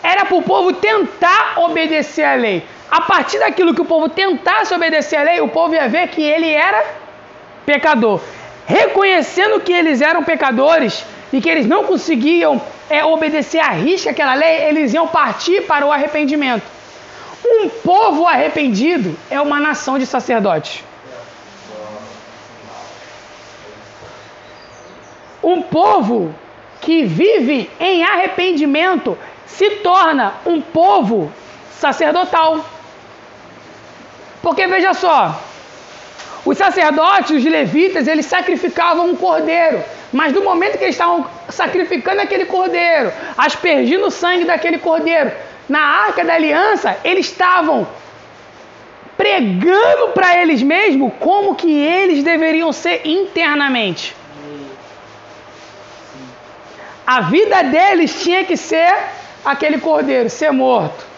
[0.02, 4.72] Era para o povo tentar obedecer a lei a partir daquilo que o povo tentasse
[4.72, 6.86] obedecer a lei, o povo ia ver que ele era
[7.66, 8.22] pecador.
[8.68, 14.36] Reconhecendo que eles eram pecadores e que eles não conseguiam é, obedecer a risca aquela
[14.36, 16.62] lei, eles iam partir para o arrependimento.
[17.44, 20.84] Um povo arrependido é uma nação de sacerdotes.
[25.44, 26.32] Um povo
[26.80, 29.18] que vive em arrependimento
[29.48, 31.34] se torna um povo
[31.72, 32.64] sacerdotal.
[34.44, 35.42] Porque veja só,
[36.46, 39.82] os sacerdotes, os levitas, eles sacrificavam um cordeiro.
[40.12, 45.32] Mas no momento que eles estavam sacrificando aquele cordeiro, aspergindo o sangue daquele cordeiro,
[45.68, 47.88] na arca da aliança, eles estavam
[49.16, 54.14] pregando para eles mesmos como que eles deveriam ser internamente.
[57.08, 58.94] A vida deles tinha que ser
[59.46, 61.13] aquele cordeiro, ser morto.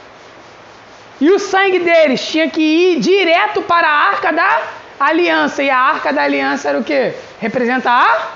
[1.20, 4.62] E o sangue deles tinha que ir direto para a arca da
[5.00, 5.64] aliança.
[5.64, 7.14] E a arca da aliança era o que?
[7.40, 8.32] Representa a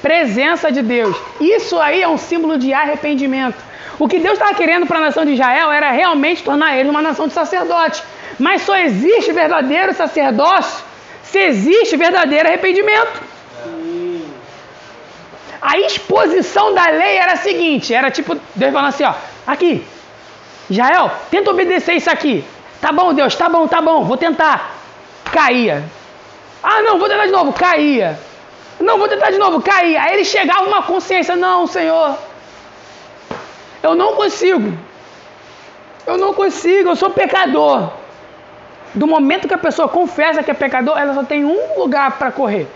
[0.00, 1.16] presença de Deus.
[1.40, 3.56] Isso aí é um símbolo de arrependimento.
[3.98, 7.02] O que Deus estava querendo para a nação de Israel era realmente tornar eles uma
[7.02, 8.02] nação de sacerdotes.
[8.38, 10.84] Mas só existe verdadeiro sacerdócio
[11.24, 13.20] se existe verdadeiro arrependimento.
[15.60, 19.14] A exposição da lei era a seguinte: era tipo Deus falando assim, ó,
[19.46, 19.84] aqui,
[20.70, 22.44] Israel, tenta obedecer isso aqui.
[22.80, 24.74] Tá bom, Deus, tá bom, tá bom, vou tentar.
[25.32, 25.84] Caía.
[26.62, 27.52] Ah, não, vou tentar de novo.
[27.52, 28.18] Caía.
[28.80, 29.60] Não, vou tentar de novo.
[29.60, 30.02] Caía.
[30.02, 32.16] Aí ele chegava uma consciência: Não, Senhor,
[33.82, 34.72] eu não consigo.
[36.06, 37.90] Eu não consigo, eu sou pecador.
[38.94, 42.30] Do momento que a pessoa confessa que é pecador, ela só tem um lugar para
[42.30, 42.66] correr: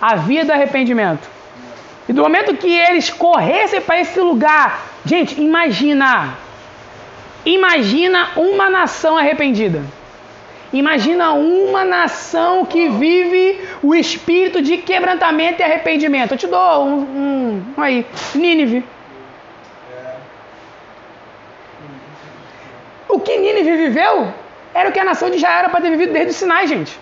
[0.00, 1.28] a via do arrependimento.
[2.08, 6.34] E do momento que eles corressem para esse lugar, gente, imagina
[7.46, 9.84] Imagina uma nação arrependida.
[10.72, 16.32] Imagina uma nação que vive o espírito de quebrantamento e arrependimento.
[16.32, 16.98] Eu te dou um,
[17.76, 18.84] um, aí, Nínive.
[23.08, 24.34] O que Nínive viveu
[24.74, 26.98] era o que a nação de Israel era para ter vivido desde o Sinai, gente.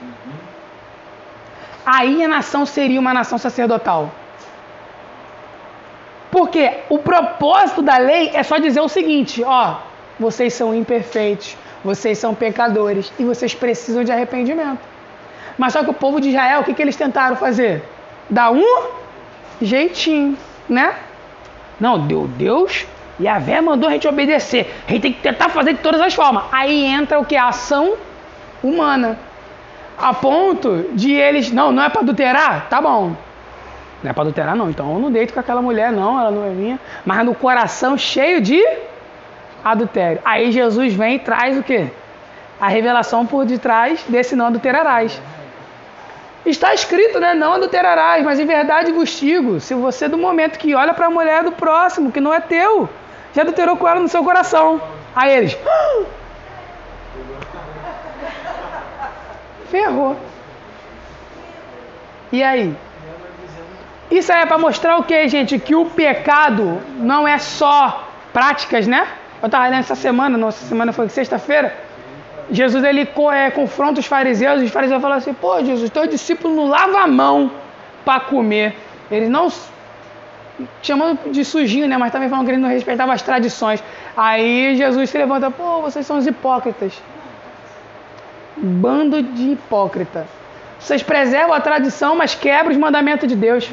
[1.87, 4.11] aí a nação seria uma nação sacerdotal.
[6.31, 9.77] Porque o propósito da lei é só dizer o seguinte: ó,
[10.19, 14.81] vocês são imperfeitos, vocês são pecadores e vocês precisam de arrependimento.
[15.59, 17.83] Mas só que o povo de Israel, o que, que eles tentaram fazer?
[18.29, 18.89] Dar um
[19.61, 20.37] jeitinho,
[20.69, 20.95] né?
[21.79, 22.87] Não, deu Deus
[23.19, 24.73] e a Vé mandou a gente obedecer.
[24.89, 26.45] A gente tem que tentar fazer de todas as formas.
[26.51, 27.37] Aí entra o que?
[27.37, 27.95] A ação
[28.63, 29.19] humana.
[29.97, 32.69] A ponto de eles, não, não é para adulterar?
[32.69, 33.15] Tá bom.
[34.03, 34.69] Não é para adulterar, não.
[34.69, 36.81] Então eu não deito com aquela mulher, não, ela não é minha.
[37.05, 38.61] Mas no coração cheio de
[39.65, 40.21] adultério.
[40.25, 41.89] Aí Jesus vem e traz o quê?
[42.61, 45.21] A revelação por detrás desse não adulterarás.
[46.45, 47.33] Está escrito, né?
[47.33, 51.11] Não adulterarás, mas em verdade vos digo: se você, do momento que olha para a
[51.11, 52.89] mulher do próximo, que não é teu,
[53.35, 54.81] já adulterou com ela no seu coração.
[55.17, 55.57] Aí eles.
[59.71, 60.17] Ferrou.
[62.31, 62.77] E aí?
[64.11, 65.59] Isso aí é para mostrar o que, gente?
[65.59, 69.09] Que o pecado não é só práticas, né?
[69.45, 71.77] Eu estava lendo essa semana, nossa semana foi sexta-feira.
[72.51, 76.57] Jesus ele é, confronta os fariseus, e os fariseus falam assim: pô, Jesus, teu discípulo
[76.57, 77.51] não lava a mão
[78.07, 78.75] para comer.
[79.11, 79.53] Eles não.
[80.81, 81.99] chamando de sujinho, né?
[81.99, 83.85] Mas também falam que ele não respeitava as tradições.
[84.17, 86.95] Aí Jesus se levanta: pô, vocês são os hipócritas.
[88.57, 90.27] Bando de hipócrita.
[90.79, 93.71] Vocês preservam a tradição, mas quebram os mandamentos de Deus.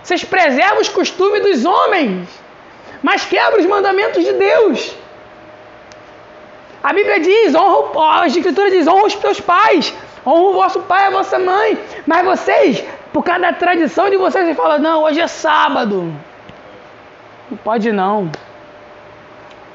[0.00, 2.28] Vocês preservam os costumes dos homens,
[3.02, 4.94] mas quebram os mandamentos de Deus.
[6.82, 9.94] A Bíblia diz, honra, a Escritura diz, honra os teus pais,
[10.26, 11.78] honra o vosso pai e a vossa mãe.
[12.06, 16.12] Mas vocês, por causa da tradição de vocês, vocês falam, não, hoje é sábado.
[17.50, 18.30] Não pode não.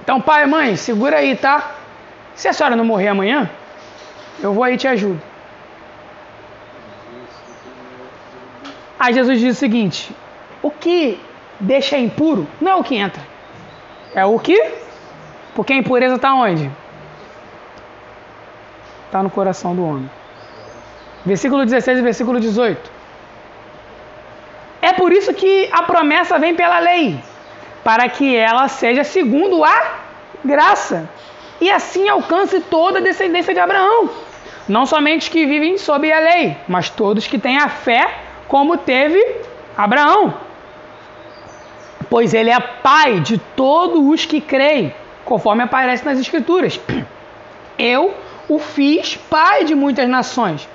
[0.02, 1.76] Então, pai e mãe, segura aí, tá?
[2.36, 3.50] Se a senhora não morrer amanhã,
[4.42, 5.22] eu vou aí e te ajudo.
[9.00, 10.16] Aí Jesus diz o seguinte:
[10.62, 11.20] o que
[11.60, 13.22] deixa impuro não é o que entra,
[14.14, 14.72] é o que?
[15.54, 16.70] Porque a impureza está onde?
[19.06, 20.10] Está no coração do homem.
[21.26, 22.92] Versículo 16 e versículo 18.
[24.82, 27.20] É por isso que a promessa vem pela lei,
[27.84, 30.00] para que ela seja segundo a
[30.44, 31.10] graça,
[31.60, 34.10] e assim alcance toda a descendência de Abraão.
[34.68, 38.14] Não somente os que vivem sob a lei, mas todos que têm a fé,
[38.48, 39.24] como teve
[39.78, 40.34] Abraão.
[42.16, 44.96] Pois ele é pai de todos os que creem,
[45.26, 46.80] conforme aparece nas Escrituras.
[47.78, 48.14] Eu
[48.48, 50.66] o fiz pai de muitas nações.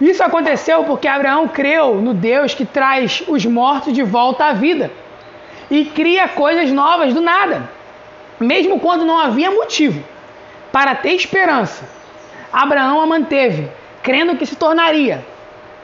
[0.00, 4.90] Isso aconteceu porque Abraão creu no Deus que traz os mortos de volta à vida
[5.70, 7.68] e cria coisas novas do nada,
[8.40, 10.02] mesmo quando não havia motivo
[10.72, 11.86] para ter esperança.
[12.50, 13.68] Abraão a manteve,
[14.02, 15.22] crendo que se tornaria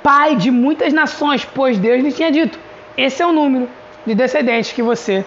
[0.02, 2.59] pai de muitas nações, pois Deus lhe tinha dito:
[2.96, 3.68] esse é o número
[4.07, 5.24] de descendentes que você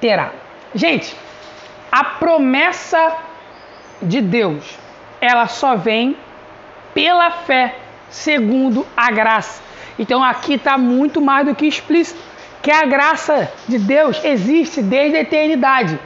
[0.00, 0.32] terá.
[0.74, 1.16] Gente,
[1.90, 3.16] a promessa
[4.00, 4.78] de Deus,
[5.20, 6.16] ela só vem
[6.94, 7.76] pela fé,
[8.10, 9.62] segundo a graça.
[9.98, 12.20] Então aqui está muito mais do que explícito,
[12.60, 15.98] que a graça de Deus existe desde a eternidade.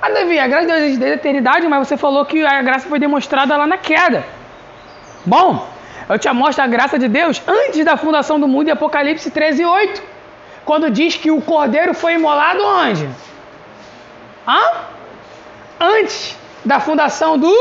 [0.00, 2.60] Ah, Davi, a graça de Deus existe desde a eternidade, mas você falou que a
[2.62, 4.24] graça foi demonstrada lá na queda.
[5.24, 5.66] Bom,
[6.08, 9.64] eu te mostro a graça de Deus antes da fundação do mundo em Apocalipse 13,
[9.64, 10.11] 8.
[10.64, 13.08] Quando diz que o cordeiro foi imolado onde?
[14.46, 14.60] Hã?
[15.80, 17.54] Antes da fundação do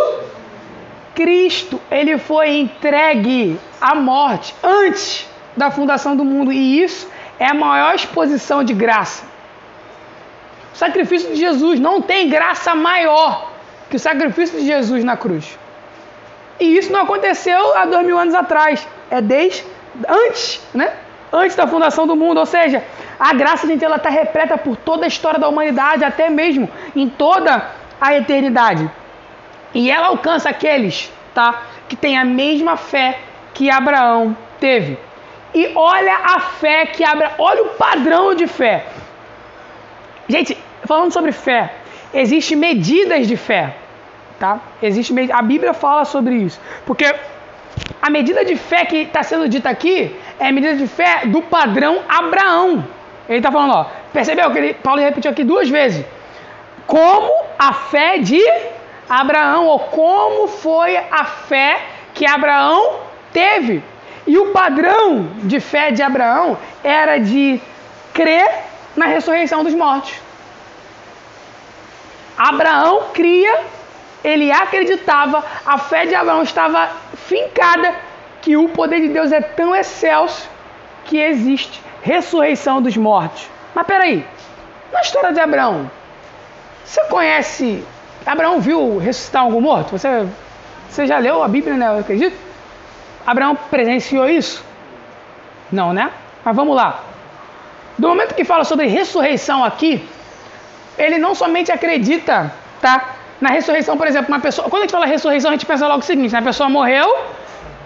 [1.15, 5.27] Cristo, ele foi entregue à morte antes
[5.57, 9.23] da fundação do mundo, e isso é a maior exposição de graça.
[10.73, 13.51] O sacrifício de Jesus não tem graça maior
[13.89, 15.57] que o sacrifício de Jesus na cruz.
[16.59, 19.65] E isso não aconteceu há dois mil anos atrás, é desde
[20.07, 20.93] antes, né?
[21.33, 22.83] Antes da fundação do mundo, ou seja,
[23.19, 27.07] a graça gente ela está repleta por toda a história da humanidade, até mesmo em
[27.07, 27.69] toda
[27.99, 28.89] a eternidade.
[29.73, 31.61] E ela alcança aqueles, tá?
[31.87, 33.19] Que têm a mesma fé
[33.53, 34.97] que Abraão teve.
[35.53, 38.85] E olha a fé que Abraão, olha o padrão de fé.
[40.27, 41.73] Gente, falando sobre fé,
[42.13, 43.75] existem medidas de fé,
[44.39, 44.59] tá?
[44.81, 47.13] Existe a Bíblia fala sobre isso, porque
[48.01, 51.41] a medida de fé que está sendo dita aqui é a medida de fé do
[51.41, 52.85] padrão Abraão.
[53.29, 56.05] Ele está falando, ó, percebeu que ele, Paulo repetiu aqui duas vezes.
[56.87, 58.41] Como a fé de
[59.09, 61.79] Abraão, ou como foi a fé
[62.13, 62.99] que Abraão
[63.31, 63.83] teve.
[64.25, 67.61] E o padrão de fé de Abraão era de
[68.13, 68.49] crer
[68.95, 70.13] na ressurreição dos mortos.
[72.37, 73.61] Abraão cria,
[74.23, 77.93] ele acreditava, a fé de Abraão estava fincada
[78.41, 80.49] que o poder de Deus é tão excelso
[81.05, 83.47] que existe ressurreição dos mortos.
[83.73, 84.25] Mas peraí,
[84.91, 85.89] na história de Abraão,
[86.83, 87.83] você conhece.
[88.25, 89.91] Abraão viu ressuscitar algum morto?
[89.91, 90.27] Você,
[90.89, 91.87] você já leu a Bíblia, né?
[91.87, 92.37] Eu acredito?
[93.25, 94.63] Abraão presenciou isso?
[95.71, 96.11] Não, né?
[96.43, 96.99] Mas vamos lá.
[97.97, 100.07] Do momento que fala sobre ressurreição aqui,
[100.97, 102.51] ele não somente acredita,
[102.81, 103.10] tá?
[103.41, 104.69] Na ressurreição, por exemplo, uma pessoa.
[104.69, 106.39] Quando a gente fala ressurreição, a gente pensa logo o seguinte: né?
[106.39, 107.17] a pessoa morreu,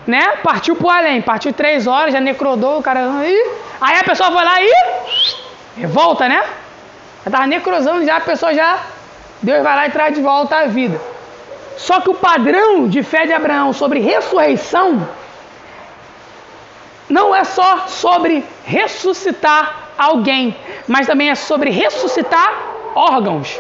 [0.06, 0.36] né?
[0.44, 3.10] Partiu pro além, partiu três horas, já necrodou, o cara.
[3.20, 5.86] Aí, aí a pessoa vai lá e.
[5.88, 6.44] Volta, né?
[7.24, 8.80] Já estava necrosando, já a pessoa já.
[9.42, 11.00] Deus vai lá e traz de volta a vida.
[11.78, 15.08] Só que o padrão de fé de Abraão sobre ressurreição
[17.10, 20.56] não é só sobre ressuscitar alguém,
[20.88, 22.54] mas também é sobre ressuscitar
[22.96, 23.60] órgãos.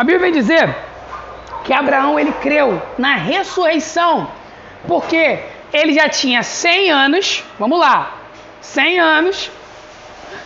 [0.00, 0.74] A Bíblia vem dizer
[1.62, 4.30] que Abraão ele creu na ressurreição,
[4.88, 5.40] porque
[5.74, 8.14] ele já tinha 100 anos, vamos lá,
[8.62, 9.50] 100 anos,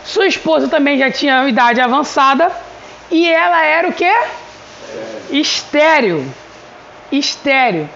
[0.03, 2.51] sua esposa também já tinha idade avançada
[3.09, 4.13] e ela era o que?
[5.31, 6.29] Estéreo.
[7.09, 7.89] Estéreo.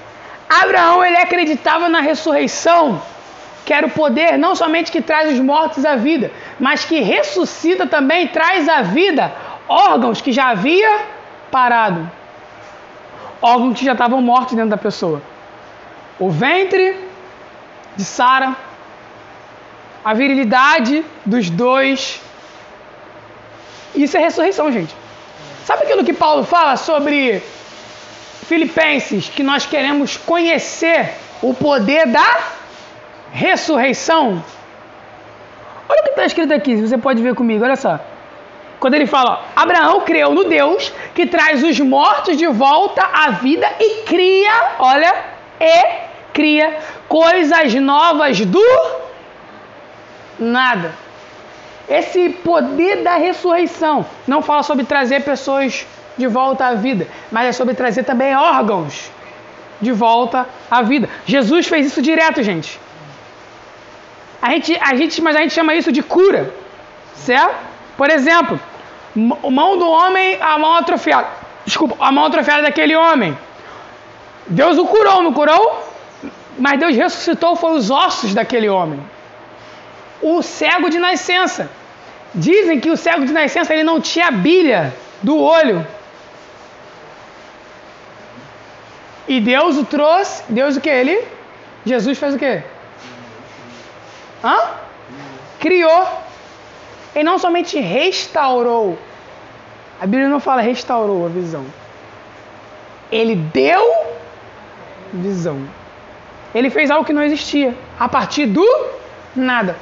[0.50, 3.02] Abraão ele acreditava na ressurreição,
[3.66, 7.86] que era o poder não somente que traz os mortos à vida, mas que ressuscita
[7.86, 9.30] também, traz à vida
[9.68, 11.19] órgãos que já havia
[11.52, 12.10] parado.
[13.42, 15.22] Órgãos que já estavam mortos dentro da pessoa.
[16.20, 16.96] O ventre
[17.96, 18.56] de Sara,
[20.04, 22.22] a virilidade dos dois.
[23.96, 24.96] Isso é ressurreição, gente.
[25.66, 27.42] Sabe aquilo que Paulo fala sobre
[28.46, 32.40] Filipenses, que nós queremos conhecer o poder da
[33.32, 34.44] ressurreição?
[35.88, 38.00] Olha o que está escrito aqui, você pode ver comigo, olha só.
[38.80, 43.32] Quando ele fala, ó, Abraão creu no Deus que traz os mortos de volta à
[43.32, 45.14] vida e cria, olha,
[45.60, 46.78] e cria
[47.08, 48.64] coisas novas do
[50.40, 50.94] nada.
[51.90, 55.86] Esse poder da ressurreição não fala sobre trazer pessoas
[56.18, 59.12] de volta à vida, mas é sobre trazer também órgãos
[59.82, 61.10] de volta à vida.
[61.26, 62.80] Jesus fez isso direto, gente.
[64.42, 66.54] A gente, a gente, mas a gente chama isso de cura,
[67.16, 67.56] certo?
[67.98, 68.60] Por exemplo,
[69.16, 71.28] mão do homem, a mão atrofiada.
[71.66, 73.38] Desculpa, a mão atrofiada daquele homem.
[74.48, 75.84] Deus o curou, não curou?
[76.58, 79.00] Mas Deus ressuscitou foi os ossos daquele homem.
[80.22, 81.70] O cego de nascença.
[82.34, 85.86] Dizem que o cego de nascença ele não tinha bilha do olho.
[89.28, 90.44] E Deus o trouxe.
[90.50, 90.90] Deus o que?
[90.90, 91.24] Ele?
[91.86, 92.62] Jesus fez o que?
[94.44, 94.58] Hã?
[95.60, 96.08] Criou
[97.16, 98.98] ele não somente restaurou,
[100.00, 101.66] a Bíblia não fala restaurou a visão.
[103.12, 104.08] Ele deu
[105.14, 105.62] visão.
[106.54, 108.66] Ele fez algo que não existia, a partir do
[109.36, 109.76] nada.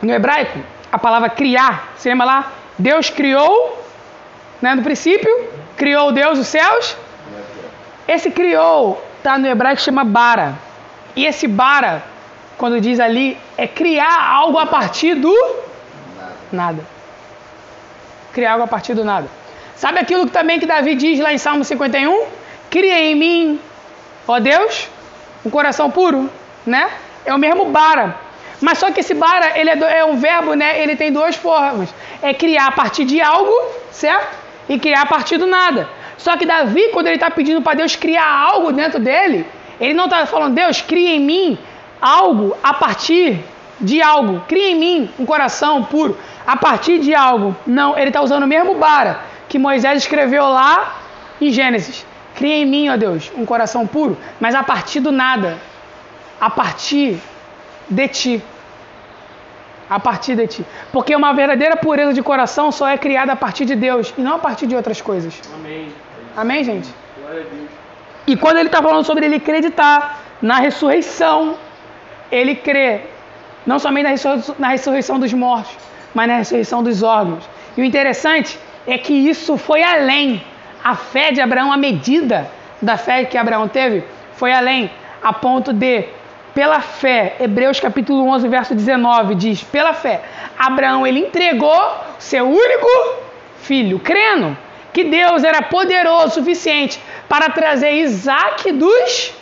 [0.00, 0.58] No hebraico,
[0.90, 2.52] a palavra criar, você lembra lá?
[2.78, 3.80] Deus criou,
[4.60, 6.96] né, no princípio, criou Deus os céus.
[8.08, 10.54] Esse criou, tá no hebraico chama bara.
[11.14, 12.02] E esse bara,
[12.58, 15.34] quando diz ali, é criar algo a partir do
[16.54, 16.84] nada.
[18.32, 19.28] Criar algo a partir do nada.
[19.76, 22.26] Sabe aquilo que também que Davi diz lá em Salmo 51?
[22.70, 23.60] Cria em mim,
[24.26, 24.88] ó Deus,
[25.44, 26.30] um coração puro,
[26.64, 26.90] né?
[27.24, 28.16] É o mesmo bara.
[28.60, 30.80] Mas só que esse bara, ele é, do, é um verbo, né?
[30.80, 31.92] Ele tem duas formas.
[32.22, 33.52] É criar a partir de algo,
[33.90, 34.38] certo?
[34.68, 35.88] E criar a partir do nada.
[36.16, 39.44] Só que Davi, quando ele está pedindo para Deus criar algo dentro dele,
[39.80, 41.58] ele não está falando, Deus, cria em mim
[42.00, 43.44] algo a partir
[43.82, 44.40] de algo.
[44.48, 46.16] Cria em mim um coração puro
[46.46, 47.54] a partir de algo.
[47.66, 51.00] Não, ele está usando o mesmo bara que Moisés escreveu lá
[51.40, 52.06] em Gênesis.
[52.34, 55.58] Cria em mim, ó Deus, um coração puro, mas a partir do nada.
[56.40, 57.18] A partir
[57.88, 58.42] de ti.
[59.90, 60.66] A partir de ti.
[60.90, 64.36] Porque uma verdadeira pureza de coração só é criada a partir de Deus e não
[64.36, 65.38] a partir de outras coisas.
[65.54, 65.92] Amém.
[66.34, 66.88] Amém, gente?
[67.18, 67.70] Glória a Deus.
[68.26, 71.56] E quando ele está falando sobre ele acreditar na ressurreição,
[72.30, 73.02] ele crê
[73.66, 74.08] não somente
[74.58, 75.76] na ressurreição dos mortos,
[76.14, 77.48] mas na ressurreição dos órgãos.
[77.76, 80.42] E o interessante é que isso foi além.
[80.82, 82.50] A fé de Abraão, a medida
[82.80, 84.04] da fé que Abraão teve,
[84.34, 84.90] foi além,
[85.22, 86.04] a ponto de,
[86.52, 90.22] pela fé, Hebreus capítulo 11, verso 19 diz: pela fé,
[90.58, 91.80] Abraão ele entregou
[92.18, 92.88] seu único
[93.62, 94.56] filho, crendo
[94.92, 99.32] que Deus era poderoso o suficiente para trazer Isaac dos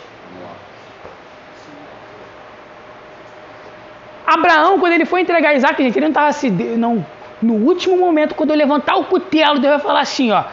[4.25, 7.05] Abraão, quando ele foi entregar Isaac, gente, ele não estava assim, não.
[7.41, 10.43] No último momento, quando eu levantar o cutelo, Deus vai falar assim, ó.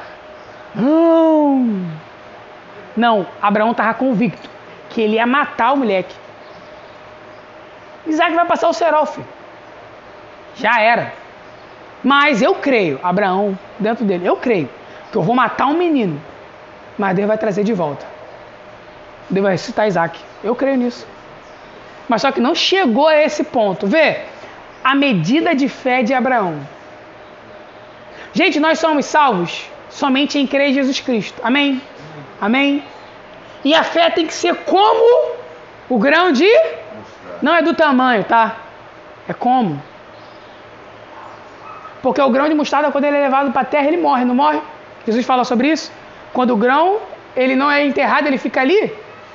[0.75, 1.87] Não.
[2.97, 4.49] Não, Abraão estava convicto
[4.91, 6.15] que ele ia matar o moleque.
[8.07, 9.27] Isaac vai passar o cerol, filho.
[10.57, 11.13] Já era.
[12.03, 14.69] Mas eu creio, Abraão, dentro dele, eu creio
[15.11, 16.21] que eu vou matar um menino,
[16.97, 18.07] mas Deus vai trazer de volta.
[19.29, 20.19] Deus vai ressuscitar Isaac.
[20.43, 21.07] Eu creio nisso.
[22.09, 23.87] Mas só que não chegou a esse ponto.
[23.87, 24.23] Vê,
[24.83, 26.59] a medida de fé de Abraão.
[28.33, 31.41] Gente, nós somos salvos somente em crer em Jesus Cristo.
[31.43, 31.83] Amém?
[32.41, 32.83] Amém?
[33.65, 35.35] E a fé tem que ser como
[35.89, 36.49] o grão de.
[37.43, 38.57] Não é do tamanho, tá?
[39.29, 39.83] É como.
[42.03, 44.35] Porque o grão de mostarda, quando ele é levado para a terra, ele morre, não
[44.35, 44.61] morre?
[45.05, 45.91] Jesus fala sobre isso.
[46.33, 46.99] Quando o grão
[47.37, 48.93] ele não é enterrado, ele fica ali,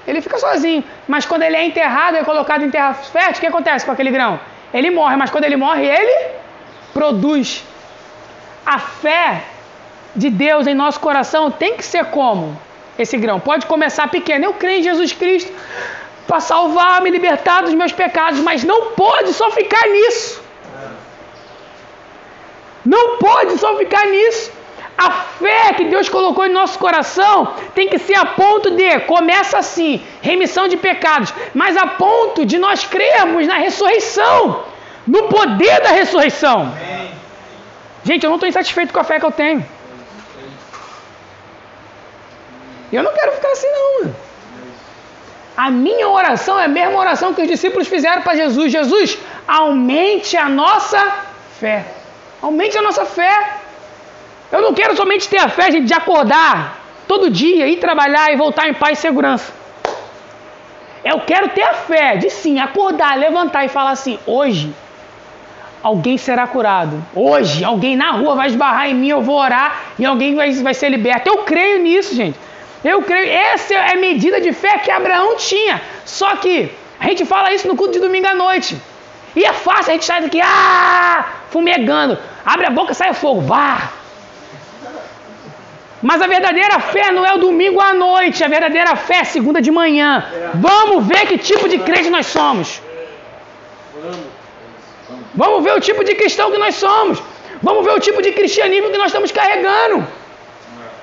[0.08, 0.84] ele fica sozinho.
[1.08, 4.12] Mas quando ele é enterrado, é colocado em terra fértil, o que acontece com aquele
[4.12, 4.40] grão?
[4.74, 6.32] Ele morre, mas quando ele morre, ele
[6.94, 7.64] produz.
[8.66, 9.44] A fé
[10.16, 12.58] de Deus em nosso coração tem que ser como
[12.98, 13.40] esse grão.
[13.40, 14.46] Pode começar pequeno.
[14.46, 15.52] Eu creio em Jesus Cristo
[16.28, 20.42] para salvar, me libertar dos meus pecados, mas não pode só ficar nisso.
[22.86, 24.52] Não pode só ficar nisso.
[24.98, 29.58] A fé que Deus colocou em nosso coração tem que ser a ponto de, começa
[29.58, 34.64] assim, remissão de pecados, mas a ponto de nós crermos na ressurreição,
[35.08, 36.62] no poder da ressurreição.
[36.62, 37.12] Amém.
[38.04, 39.66] Gente, eu não estou insatisfeito com a fé que eu tenho.
[42.92, 44.14] Eu não quero ficar assim, não.
[45.56, 49.18] A minha oração é a mesma oração que os discípulos fizeram para Jesus: Jesus,
[49.48, 51.00] aumente a nossa
[51.60, 51.86] fé.
[52.42, 53.63] Aumente a nossa fé.
[54.54, 58.36] Eu não quero somente ter a fé gente, de acordar todo dia, ir trabalhar e
[58.36, 59.52] voltar em paz e segurança.
[61.04, 64.72] Eu quero ter a fé de sim acordar, levantar e falar assim: hoje
[65.82, 67.04] alguém será curado.
[67.16, 70.76] Hoje alguém na rua vai esbarrar em mim, eu vou orar e alguém vai, vai
[70.76, 71.28] ser liberto.
[71.28, 72.38] Eu creio nisso, gente.
[72.86, 73.32] Eu creio.
[73.32, 75.82] Essa é a medida de fé que Abraão tinha.
[76.06, 78.78] Só que a gente fala isso no culto de domingo à noite.
[79.36, 82.20] E é fácil a gente sair daqui, ah, fumegando.
[82.46, 83.42] Abre a boca, sai fogo.
[83.42, 84.03] Vá!
[86.10, 89.62] Mas a verdadeira fé não é o domingo à noite, a verdadeira fé é segunda
[89.62, 90.10] de manhã.
[90.56, 92.82] Vamos ver que tipo de crente nós somos.
[95.34, 97.24] Vamos ver o tipo de cristão que nós somos.
[97.62, 100.06] Vamos ver o tipo de cristianismo que nós estamos carregando.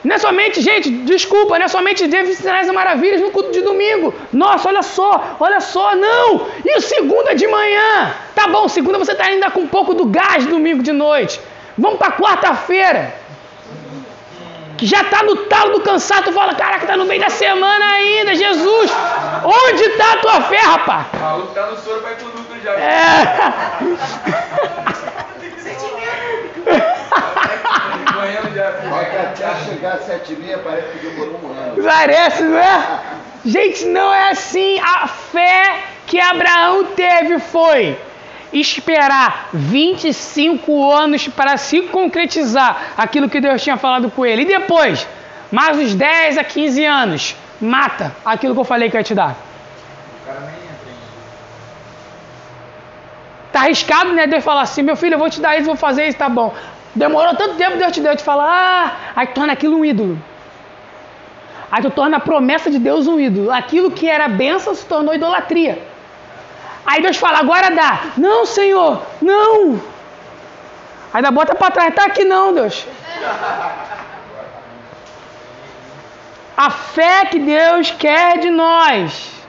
[0.05, 3.63] Não é somente, gente, desculpa, não é somente Deus sinais e maravilhas no culto de
[3.63, 4.15] domingo.
[4.33, 6.47] Nossa, olha só, olha só, não!
[6.65, 8.15] E segunda de manhã?
[8.35, 11.41] Tá bom, segunda você está ainda com um pouco do gás domingo de noite.
[11.77, 13.15] Vamos para quarta-feira.
[14.81, 17.85] Que já está no talo do cansado, tu fala, caraca, tá no meio da semana
[17.85, 18.91] ainda, Jesus!
[19.45, 21.07] Onde está a tua fé, rapaz?
[21.13, 22.71] O maluco tá no soro vai pro lucro já.
[22.73, 23.21] É.
[29.21, 31.83] até chegar às sete meia parece que demorou ano.
[31.83, 33.01] Parece, não é?
[33.45, 34.81] Gente, não é assim.
[34.81, 37.99] A fé que Abraão teve foi
[38.53, 44.43] esperar 25 anos para se concretizar aquilo que Deus tinha falado com ele.
[44.43, 45.07] E depois,
[45.51, 49.37] mais uns 10 a 15 anos, mata aquilo que eu falei que ia te dar.
[53.53, 54.27] Tá arriscado, né?
[54.27, 56.55] Deus falar assim: meu filho, eu vou te dar isso, vou fazer isso, tá bom.
[56.95, 60.19] Demorou tanto tempo, Deus te deu, te falar, ah, aí torna aquilo um ídolo.
[61.71, 63.51] Aí tu torna a promessa de Deus um ídolo.
[63.53, 65.90] Aquilo que era bênção se tornou idolatria.
[66.91, 68.01] Aí Deus fala, agora dá.
[68.17, 69.81] Não, Senhor, não.
[71.13, 72.85] Aí da bota para trás, tá aqui não, Deus.
[76.57, 79.41] A fé que Deus quer de nós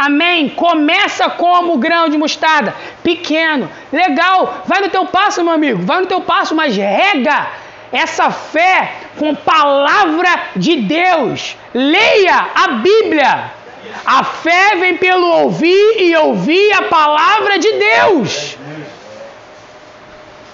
[0.00, 0.48] Amém?
[0.48, 4.62] Começa como grão de mostarda, pequeno, legal.
[4.64, 7.48] Vai no teu passo, meu amigo, vai no teu passo, mas rega
[7.92, 11.54] essa fé com palavra de Deus.
[11.74, 13.59] Leia a Bíblia.
[14.04, 18.56] A fé vem pelo ouvir e ouvir a palavra de Deus.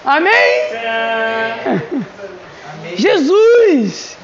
[0.05, 0.33] Amém?
[2.95, 4.17] Jesus.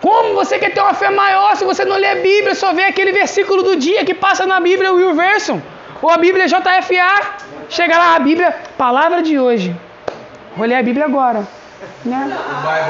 [0.00, 2.84] Como você quer ter uma fé maior se você não lê a Bíblia, só vê
[2.84, 5.60] aquele versículo do dia que passa na Bíblia, o Will Verson,
[6.00, 7.36] ou a Bíblia JFA?
[7.68, 9.76] Chega lá a Bíblia, palavra de hoje.
[10.56, 11.46] Vou ler a Bíblia agora.
[12.04, 12.38] Né?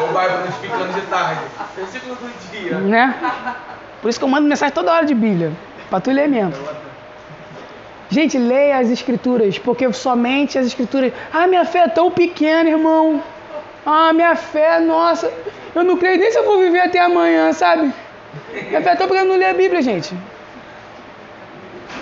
[0.03, 1.41] O Bible, explicando de tarde.
[1.77, 2.79] Versículo do dia.
[2.79, 3.15] Né?
[4.01, 5.53] Por isso que eu mando mensagem toda hora de Bíblia.
[5.89, 6.55] Para tu ler mesmo.
[8.09, 11.13] Gente, leia as escrituras, porque somente as escrituras.
[11.33, 13.23] Ah, minha fé é tão pequena, irmão.
[13.87, 15.33] Ah, minha fé, nossa,
[15.75, 17.93] eu não creio nem se eu vou viver até amanhã, sabe?
[18.69, 20.15] Minha fé é tão porque eu não ler a Bíblia, gente.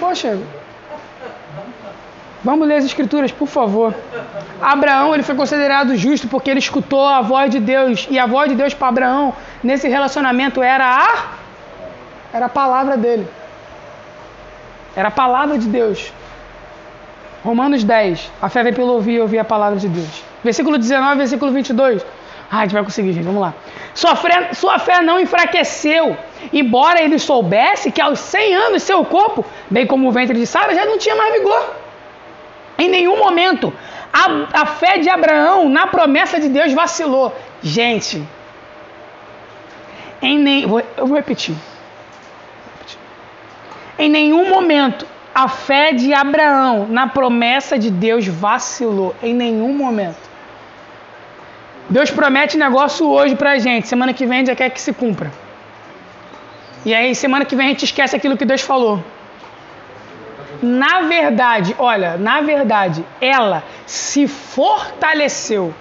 [0.00, 0.38] Poxa.
[2.42, 3.94] Vamos ler as escrituras, por favor.
[4.60, 8.48] Abraão ele foi considerado justo porque ele escutou a voz de Deus e a voz
[8.48, 11.47] de Deus para Abraão nesse relacionamento era a
[12.32, 13.26] era a palavra dele.
[14.94, 16.12] Era a palavra de Deus.
[17.44, 18.30] Romanos 10.
[18.42, 20.22] A fé vem pelo ouvir e ouvir a palavra de Deus.
[20.42, 22.04] Versículo 19, versículo 22.
[22.50, 23.24] Ah, a gente vai conseguir, gente.
[23.24, 23.54] Vamos lá.
[23.94, 26.16] Sua fé, sua fé não enfraqueceu,
[26.52, 30.74] embora ele soubesse que aos 100 anos seu corpo, bem como o ventre de Sara,
[30.74, 31.74] já não tinha mais vigor.
[32.78, 33.72] Em nenhum momento
[34.12, 37.34] a, a fé de Abraão na promessa de Deus vacilou.
[37.62, 38.22] Gente,
[40.22, 41.54] em nem, eu vou repetir.
[43.98, 49.14] Em nenhum momento a fé de Abraão na promessa de Deus vacilou.
[49.22, 50.28] Em nenhum momento.
[51.88, 53.88] Deus promete negócio hoje pra gente.
[53.88, 55.30] Semana que vem já quer que se cumpra.
[56.84, 59.02] E aí, semana que vem a gente esquece aquilo que Deus falou.
[60.62, 65.74] Na verdade, olha, na verdade, ela se fortaleceu.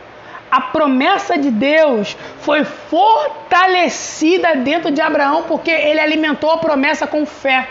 [0.52, 7.26] A promessa de Deus foi fortalecida dentro de Abraão porque ele alimentou a promessa com
[7.26, 7.68] fé.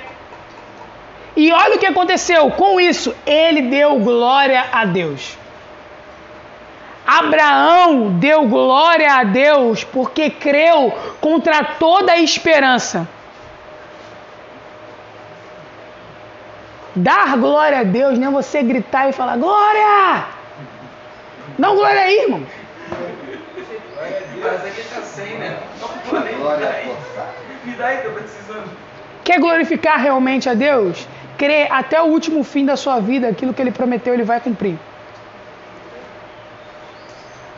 [1.37, 5.37] E olha o que aconteceu com isso, ele deu glória a Deus.
[7.07, 13.07] Abraão deu glória a Deus porque creu contra toda a esperança.
[16.97, 20.25] Dar glória a Deus não é você gritar e falar glória!
[21.59, 22.43] Dá glória aí, irmão.
[24.03, 25.01] Aqui tá
[25.39, 25.59] né?
[27.65, 28.71] Me dá aí, tô precisando.
[29.23, 31.07] Quer glorificar realmente a Deus?
[31.37, 34.79] Crê até o último fim da sua vida, aquilo que ele prometeu, ele vai cumprir.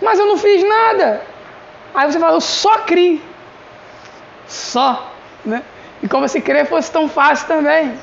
[0.01, 1.23] Mas eu não fiz nada.
[1.95, 3.23] Aí você fala, eu só criei.
[4.47, 5.13] Só.
[5.45, 5.63] Né?
[6.03, 7.95] E como se crer fosse tão fácil também.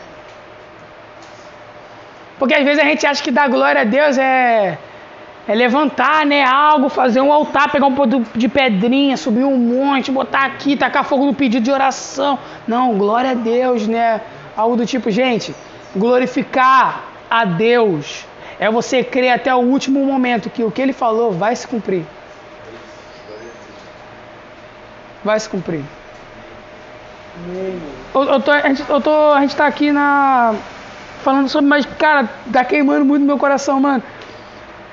[2.38, 4.78] Porque às vezes a gente acha que dar glória a Deus é,
[5.48, 10.12] é levantar né, algo, fazer um altar, pegar um pouco de pedrinha, subir um monte,
[10.12, 12.38] botar aqui, tacar fogo no pedido de oração.
[12.68, 14.22] Não, glória a Deus, né?
[14.56, 15.54] Algo do tipo, gente,
[15.96, 18.26] glorificar a Deus
[18.60, 22.06] é você crer até o último momento que o que ele falou vai se cumprir.
[25.24, 25.84] Vai se cumprir.
[28.14, 28.84] Eu, eu tô, a gente,
[29.42, 30.56] gente tá aqui na
[31.22, 34.04] falando sobre, mas, cara, tá queimando muito meu coração, mano.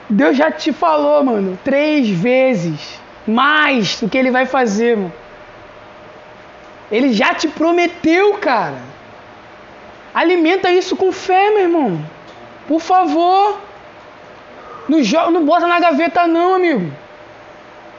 [0.08, 5.12] Deus já te falou, mano, três vezes mais do que ele vai fazer, mano.
[6.90, 8.91] Ele já te prometeu, cara.
[10.14, 12.04] Alimenta isso com fé, meu irmão.
[12.68, 13.58] Por favor.
[14.88, 16.92] Não, joga, não bota na gaveta, não, amigo.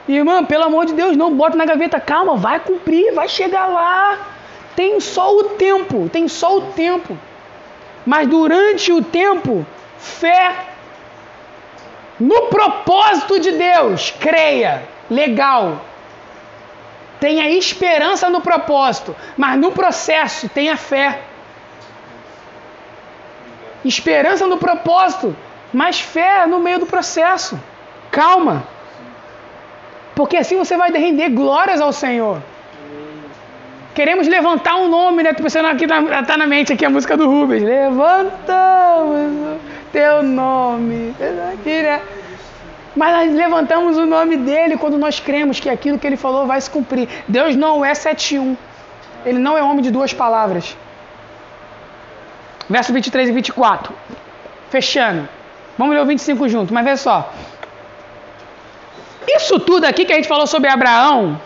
[0.06, 1.98] Irmã, pelo amor de Deus, não bota na gaveta.
[1.98, 4.18] Calma, vai cumprir, vai chegar lá.
[4.76, 7.16] Tem só o tempo, tem só o tempo.
[8.04, 9.64] Mas durante o tempo,
[9.98, 10.54] fé
[12.18, 15.80] no propósito de Deus, creia, legal.
[17.18, 21.20] Tenha esperança no propósito, mas no processo tenha fé.
[23.84, 25.36] Esperança no propósito,
[25.72, 27.60] mas fé no meio do processo.
[28.10, 28.64] Calma.
[30.14, 32.40] Porque assim você vai render glórias ao Senhor.
[33.94, 35.32] Queremos levantar um nome, né?
[35.32, 37.62] Tô pensando aqui, na, tá na mente aqui a música do Rubens.
[37.62, 39.58] Levantamos o
[39.92, 41.14] teu nome.
[41.18, 42.00] Né?
[42.96, 46.60] Mas nós levantamos o nome dele quando nós cremos que aquilo que ele falou vai
[46.60, 47.08] se cumprir.
[47.28, 48.56] Deus não é 7-1.
[49.24, 50.76] Ele não é homem de duas palavras.
[52.68, 53.94] Verso 23 e 24.
[54.70, 55.28] Fechando.
[55.76, 57.32] Vamos ler o 25 junto, mas vê só.
[59.26, 61.40] Isso tudo aqui que a gente falou sobre Abraão,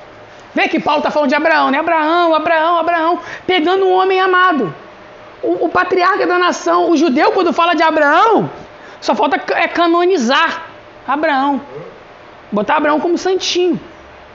[0.54, 1.78] Vê que Paulo está falando de Abraão, né?
[1.78, 4.74] Abraão, Abraão, Abraão, pegando um homem amado.
[5.42, 8.50] O, o, patriarca da nação, o judeu, quando fala de Abraão,
[9.00, 10.66] só falta é canonizar
[11.06, 11.60] Abraão.
[12.50, 13.78] Botar Abraão como santinho.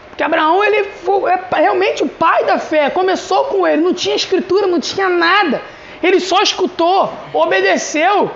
[0.08, 2.90] Porque Abraão, ele foi é realmente o pai da fé.
[2.90, 5.62] Começou com ele, não tinha escritura, não tinha nada.
[6.04, 8.30] Ele só escutou, obedeceu,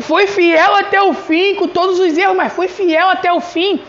[0.00, 3.80] foi fiel até o fim, com todos os erros, mas foi fiel até o fim.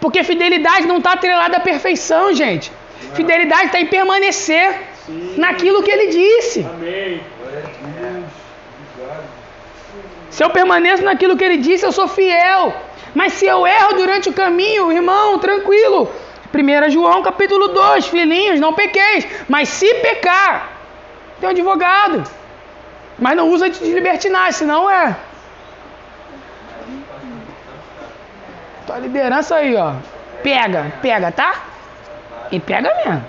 [0.00, 2.72] Porque fidelidade não está atrelada à perfeição, gente.
[3.14, 4.74] Fidelidade está em permanecer
[5.06, 5.34] Sim.
[5.36, 6.66] naquilo que ele disse.
[6.66, 7.20] Amém.
[10.30, 12.74] Se eu permaneço naquilo que ele disse, eu sou fiel.
[13.14, 16.10] Mas se eu erro durante o caminho, irmão, tranquilo.
[16.54, 19.26] 1 João capítulo 2, filhinhos, não pequeis.
[19.48, 20.77] Mas se pecar,
[21.40, 22.24] tem um advogado.
[23.18, 25.16] Mas não usa de libertinagem, senão é
[28.88, 29.96] Tua liderança aí, ó.
[30.42, 31.62] Pega, pega, tá?
[32.50, 33.22] E pega mesmo.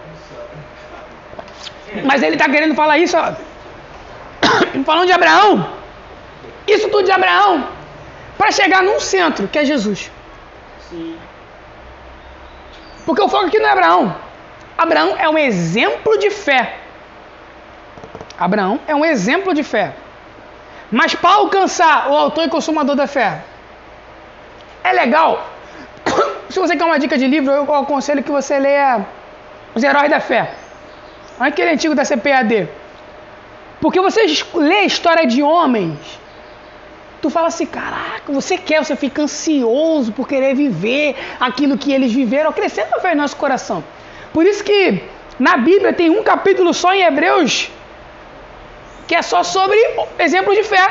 [2.06, 3.34] Mas ele tá querendo falar isso, ó.
[4.86, 5.70] Falando de Abraão.
[6.66, 7.68] isso tudo de Abraão
[8.38, 10.10] para chegar num centro, que é Jesus.
[10.90, 11.18] Sim.
[13.06, 14.16] Porque o foco aqui não é Abraão.
[14.78, 16.79] Abraão é um exemplo de fé.
[18.40, 19.94] Abraão é um exemplo de fé.
[20.90, 23.44] Mas para alcançar o autor e consumador da fé,
[24.84, 25.46] é legal.
[26.50, 29.06] Se você quer uma dica de livro, eu aconselho que você leia
[29.76, 30.54] Os Heróis da Fé.
[31.40, 32.68] Aquele antigo da CPAD.
[33.82, 34.26] Porque você
[34.56, 36.20] lê a história de homens,
[37.22, 42.12] tu fala assim, caraca, você quer, você fica ansioso por querer viver aquilo que eles
[42.12, 43.84] viveram, acrescenta a fé em nosso coração.
[44.34, 45.02] Por isso que
[45.40, 47.70] na Bíblia tem um capítulo só em Hebreus
[49.10, 49.76] que é só sobre
[50.20, 50.88] exemplos de fé.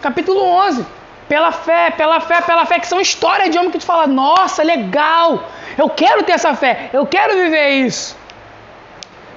[0.00, 0.86] Capítulo 11.
[1.28, 4.62] Pela fé, pela fé, pela fé, que são histórias de homem que tu fala, nossa,
[4.62, 8.16] legal, eu quero ter essa fé, eu quero viver isso.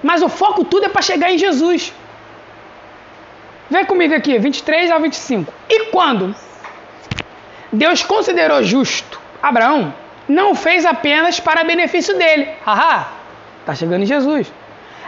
[0.01, 1.93] Mas o foco tudo é para chegar em Jesus.
[3.69, 5.53] Vem comigo aqui, 23 ao 25.
[5.69, 6.33] E quando
[7.69, 9.93] Deus considerou justo Abraão,
[10.25, 12.47] não fez apenas para benefício dele.
[12.65, 13.09] Haha,
[13.65, 14.49] tá chegando em Jesus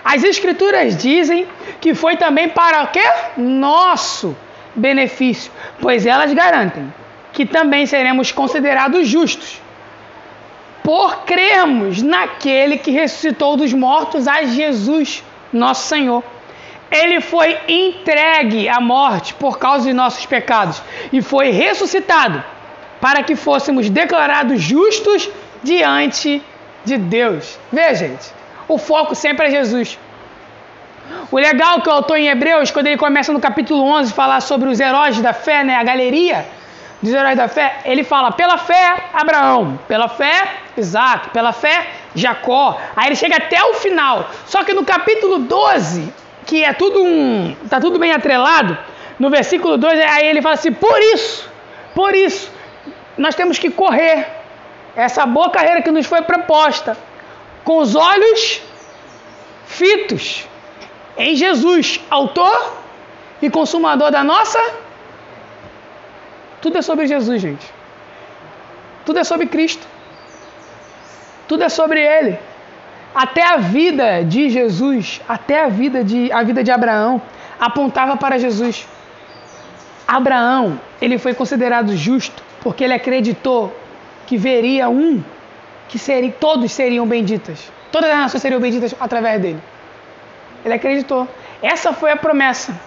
[0.10, 1.46] as Escrituras dizem
[1.82, 3.04] que foi também para o quê?
[3.36, 4.38] Nosso
[4.74, 5.52] benefício,
[5.82, 6.94] pois elas garantem
[7.34, 9.62] que também seremos considerados justos
[10.82, 16.24] por crermos naquele que ressuscitou dos mortos a Jesus, nosso Senhor.
[16.90, 20.82] Ele foi entregue à morte por causa de nossos pecados
[21.12, 22.42] e foi ressuscitado
[23.02, 25.30] para que fôssemos declarados justos
[25.62, 26.42] diante
[26.86, 27.60] de Deus.
[27.74, 28.37] Veja, gente,
[28.68, 29.98] o foco sempre é Jesus.
[31.32, 34.42] O legal é que o autor em Hebreus, quando ele começa no capítulo 11 falar
[34.42, 36.46] sobre os heróis da fé, né, a galeria
[37.02, 42.80] dos heróis da fé, ele fala pela fé Abraão, pela fé Isaac, pela fé Jacó.
[42.96, 44.30] Aí ele chega até o final.
[44.46, 46.12] Só que no capítulo 12,
[46.46, 48.78] que é tudo um, tá tudo bem atrelado,
[49.20, 51.50] no versículo 2, aí ele fala assim: "Por isso,
[51.94, 52.52] por isso
[53.18, 54.28] nós temos que correr
[54.96, 56.98] essa boa carreira que nos foi proposta,
[57.68, 58.62] com os olhos
[59.66, 60.48] fitos
[61.18, 62.58] em Jesus, autor
[63.42, 64.58] e consumador da nossa.
[66.62, 67.68] Tudo é sobre Jesus, gente.
[69.06, 69.86] Tudo é sobre Cristo.
[71.46, 72.40] Tudo é sobre Ele.
[73.14, 77.22] Até a vida de Jesus, até a vida de, a vida de Abraão,
[77.60, 78.88] apontava para Jesus.
[80.08, 83.76] Abraão, ele foi considerado justo porque ele acreditou
[84.26, 85.22] que veria um
[85.88, 87.72] que seria, todos seriam benditas.
[87.92, 89.62] Todas as nações seriam benditas através dele.
[90.64, 91.28] Ele acreditou.
[91.62, 92.80] Essa foi a promessa.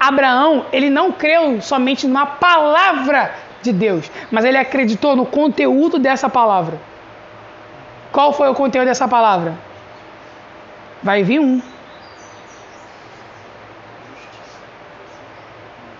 [0.00, 6.28] Abraão, ele não creu somente na palavra de Deus, mas ele acreditou no conteúdo dessa
[6.28, 6.80] palavra.
[8.10, 9.54] Qual foi o conteúdo dessa palavra?
[11.02, 11.62] Vai vir um.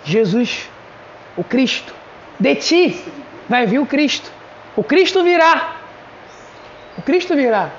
[0.04, 0.68] Jesus,
[1.36, 1.94] o Cristo.
[2.38, 3.04] De ti
[3.48, 4.30] vai vir o Cristo.
[4.76, 5.81] O Cristo virá.
[6.98, 7.70] O Cristo virá.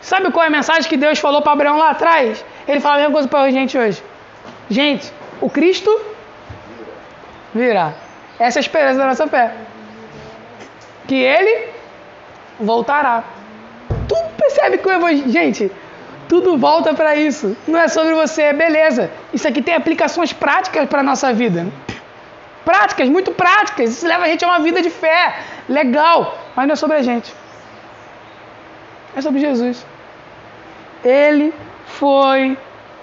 [0.00, 2.44] Sabe qual é a mensagem que Deus falou para Abraão lá atrás?
[2.66, 4.02] Ele fala a mesma coisa para a gente hoje.
[4.70, 5.90] Gente, o Cristo
[7.54, 7.92] virá.
[8.38, 9.52] Essa é a esperança da nossa fé.
[11.06, 11.68] Que ele
[12.60, 13.24] voltará.
[14.06, 15.30] Tu percebe que o evangelho.
[15.30, 15.72] Gente,
[16.28, 17.56] tudo volta para isso.
[17.66, 19.10] Não é sobre você, é beleza.
[19.32, 21.66] Isso aqui tem aplicações práticas para a nossa vida.
[22.64, 23.90] Práticas, muito práticas.
[23.90, 25.38] Isso leva a gente a uma vida de fé.
[25.68, 26.38] Legal.
[26.54, 27.32] Mas não é sobre a gente.
[29.18, 29.84] É sobre Jesus.
[31.04, 31.52] Ele
[31.86, 32.56] foi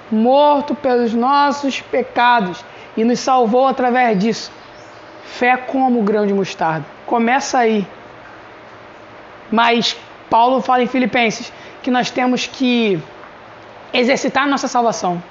[0.09, 2.63] morto pelos nossos pecados
[2.95, 4.49] e nos salvou através disso.
[5.25, 6.85] Fé como grão de mostarda.
[7.05, 7.85] Começa aí.
[9.51, 9.97] Mas
[10.29, 11.51] Paulo fala em Filipenses
[11.83, 12.97] que nós temos que
[13.91, 15.21] exercitar nossa salvação.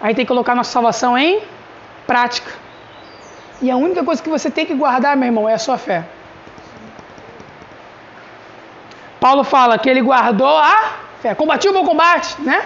[0.00, 1.42] Aí tem que colocar nossa salvação em
[2.06, 2.50] prática.
[3.60, 6.06] E a única coisa que você tem que guardar, meu irmão, é a sua fé.
[9.22, 11.32] Paulo fala que ele guardou a fé.
[11.32, 12.60] Combati o bom combate, né?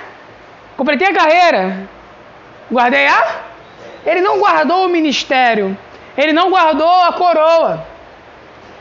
[0.75, 1.63] Completei a carreira.
[2.73, 3.21] Guardei a?
[4.07, 5.77] Ele não guardou o ministério.
[6.17, 7.87] Ele não guardou a coroa.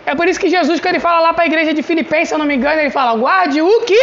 [0.05, 2.35] É por isso que Jesus, quando ele fala lá para a igreja de Filipenses, se
[2.35, 4.01] eu não me engano, ele fala: guarde o que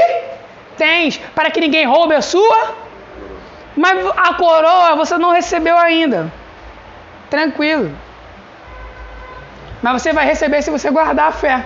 [0.76, 2.74] tens, para que ninguém roube a sua.
[3.74, 6.30] Mas a coroa você não recebeu ainda.
[7.30, 7.90] Tranquilo.
[9.80, 11.64] Mas você vai receber se você guardar a fé.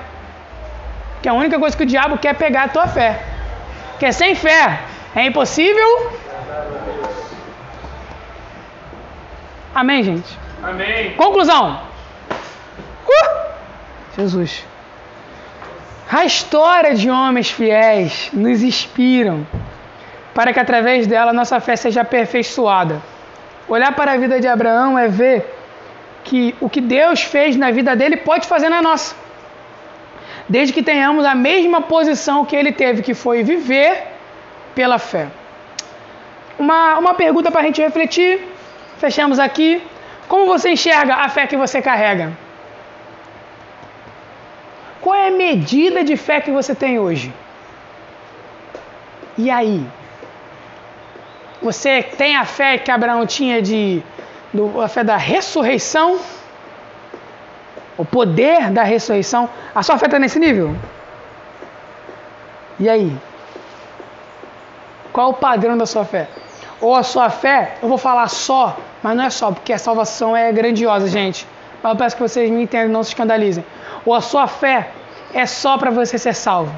[1.26, 3.20] Que a única coisa que o diabo quer é pegar a tua fé.
[3.98, 4.78] Que é sem fé
[5.12, 6.12] é impossível.
[9.74, 10.38] Amém, gente?
[10.62, 11.14] Amém.
[11.16, 11.82] Conclusão.
[13.08, 13.26] Uh!
[14.16, 14.64] Jesus.
[16.12, 19.44] A história de homens fiéis nos inspiram
[20.32, 23.02] para que através dela nossa fé seja aperfeiçoada
[23.66, 25.44] Olhar para a vida de Abraão é ver
[26.22, 29.25] que o que Deus fez na vida dele pode fazer na nossa.
[30.48, 34.04] Desde que tenhamos a mesma posição que ele teve, que foi viver
[34.74, 35.28] pela fé.
[36.58, 38.40] Uma, uma pergunta para a gente refletir.
[38.98, 39.82] Fechamos aqui.
[40.28, 42.32] Como você enxerga a fé que você carrega?
[45.00, 47.32] Qual é a medida de fé que você tem hoje?
[49.38, 49.84] E aí?
[51.62, 54.02] Você tem a fé que Abraão tinha de
[54.52, 56.18] do, a fé da ressurreição?
[57.96, 59.48] O poder da ressurreição?
[59.74, 60.76] A sua fé está nesse nível?
[62.78, 63.16] E aí?
[65.12, 66.28] Qual o padrão da sua fé?
[66.80, 70.36] Ou a sua fé, eu vou falar só, mas não é só, porque a salvação
[70.36, 71.46] é grandiosa, gente.
[71.82, 73.64] Mas eu peço que vocês me entendam, não se escandalizem.
[74.04, 74.90] Ou a sua fé
[75.32, 76.74] é só para você ser salvo.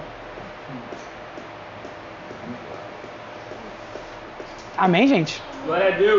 [4.76, 5.42] Amém, gente?
[5.66, 6.16] Glória a Deus.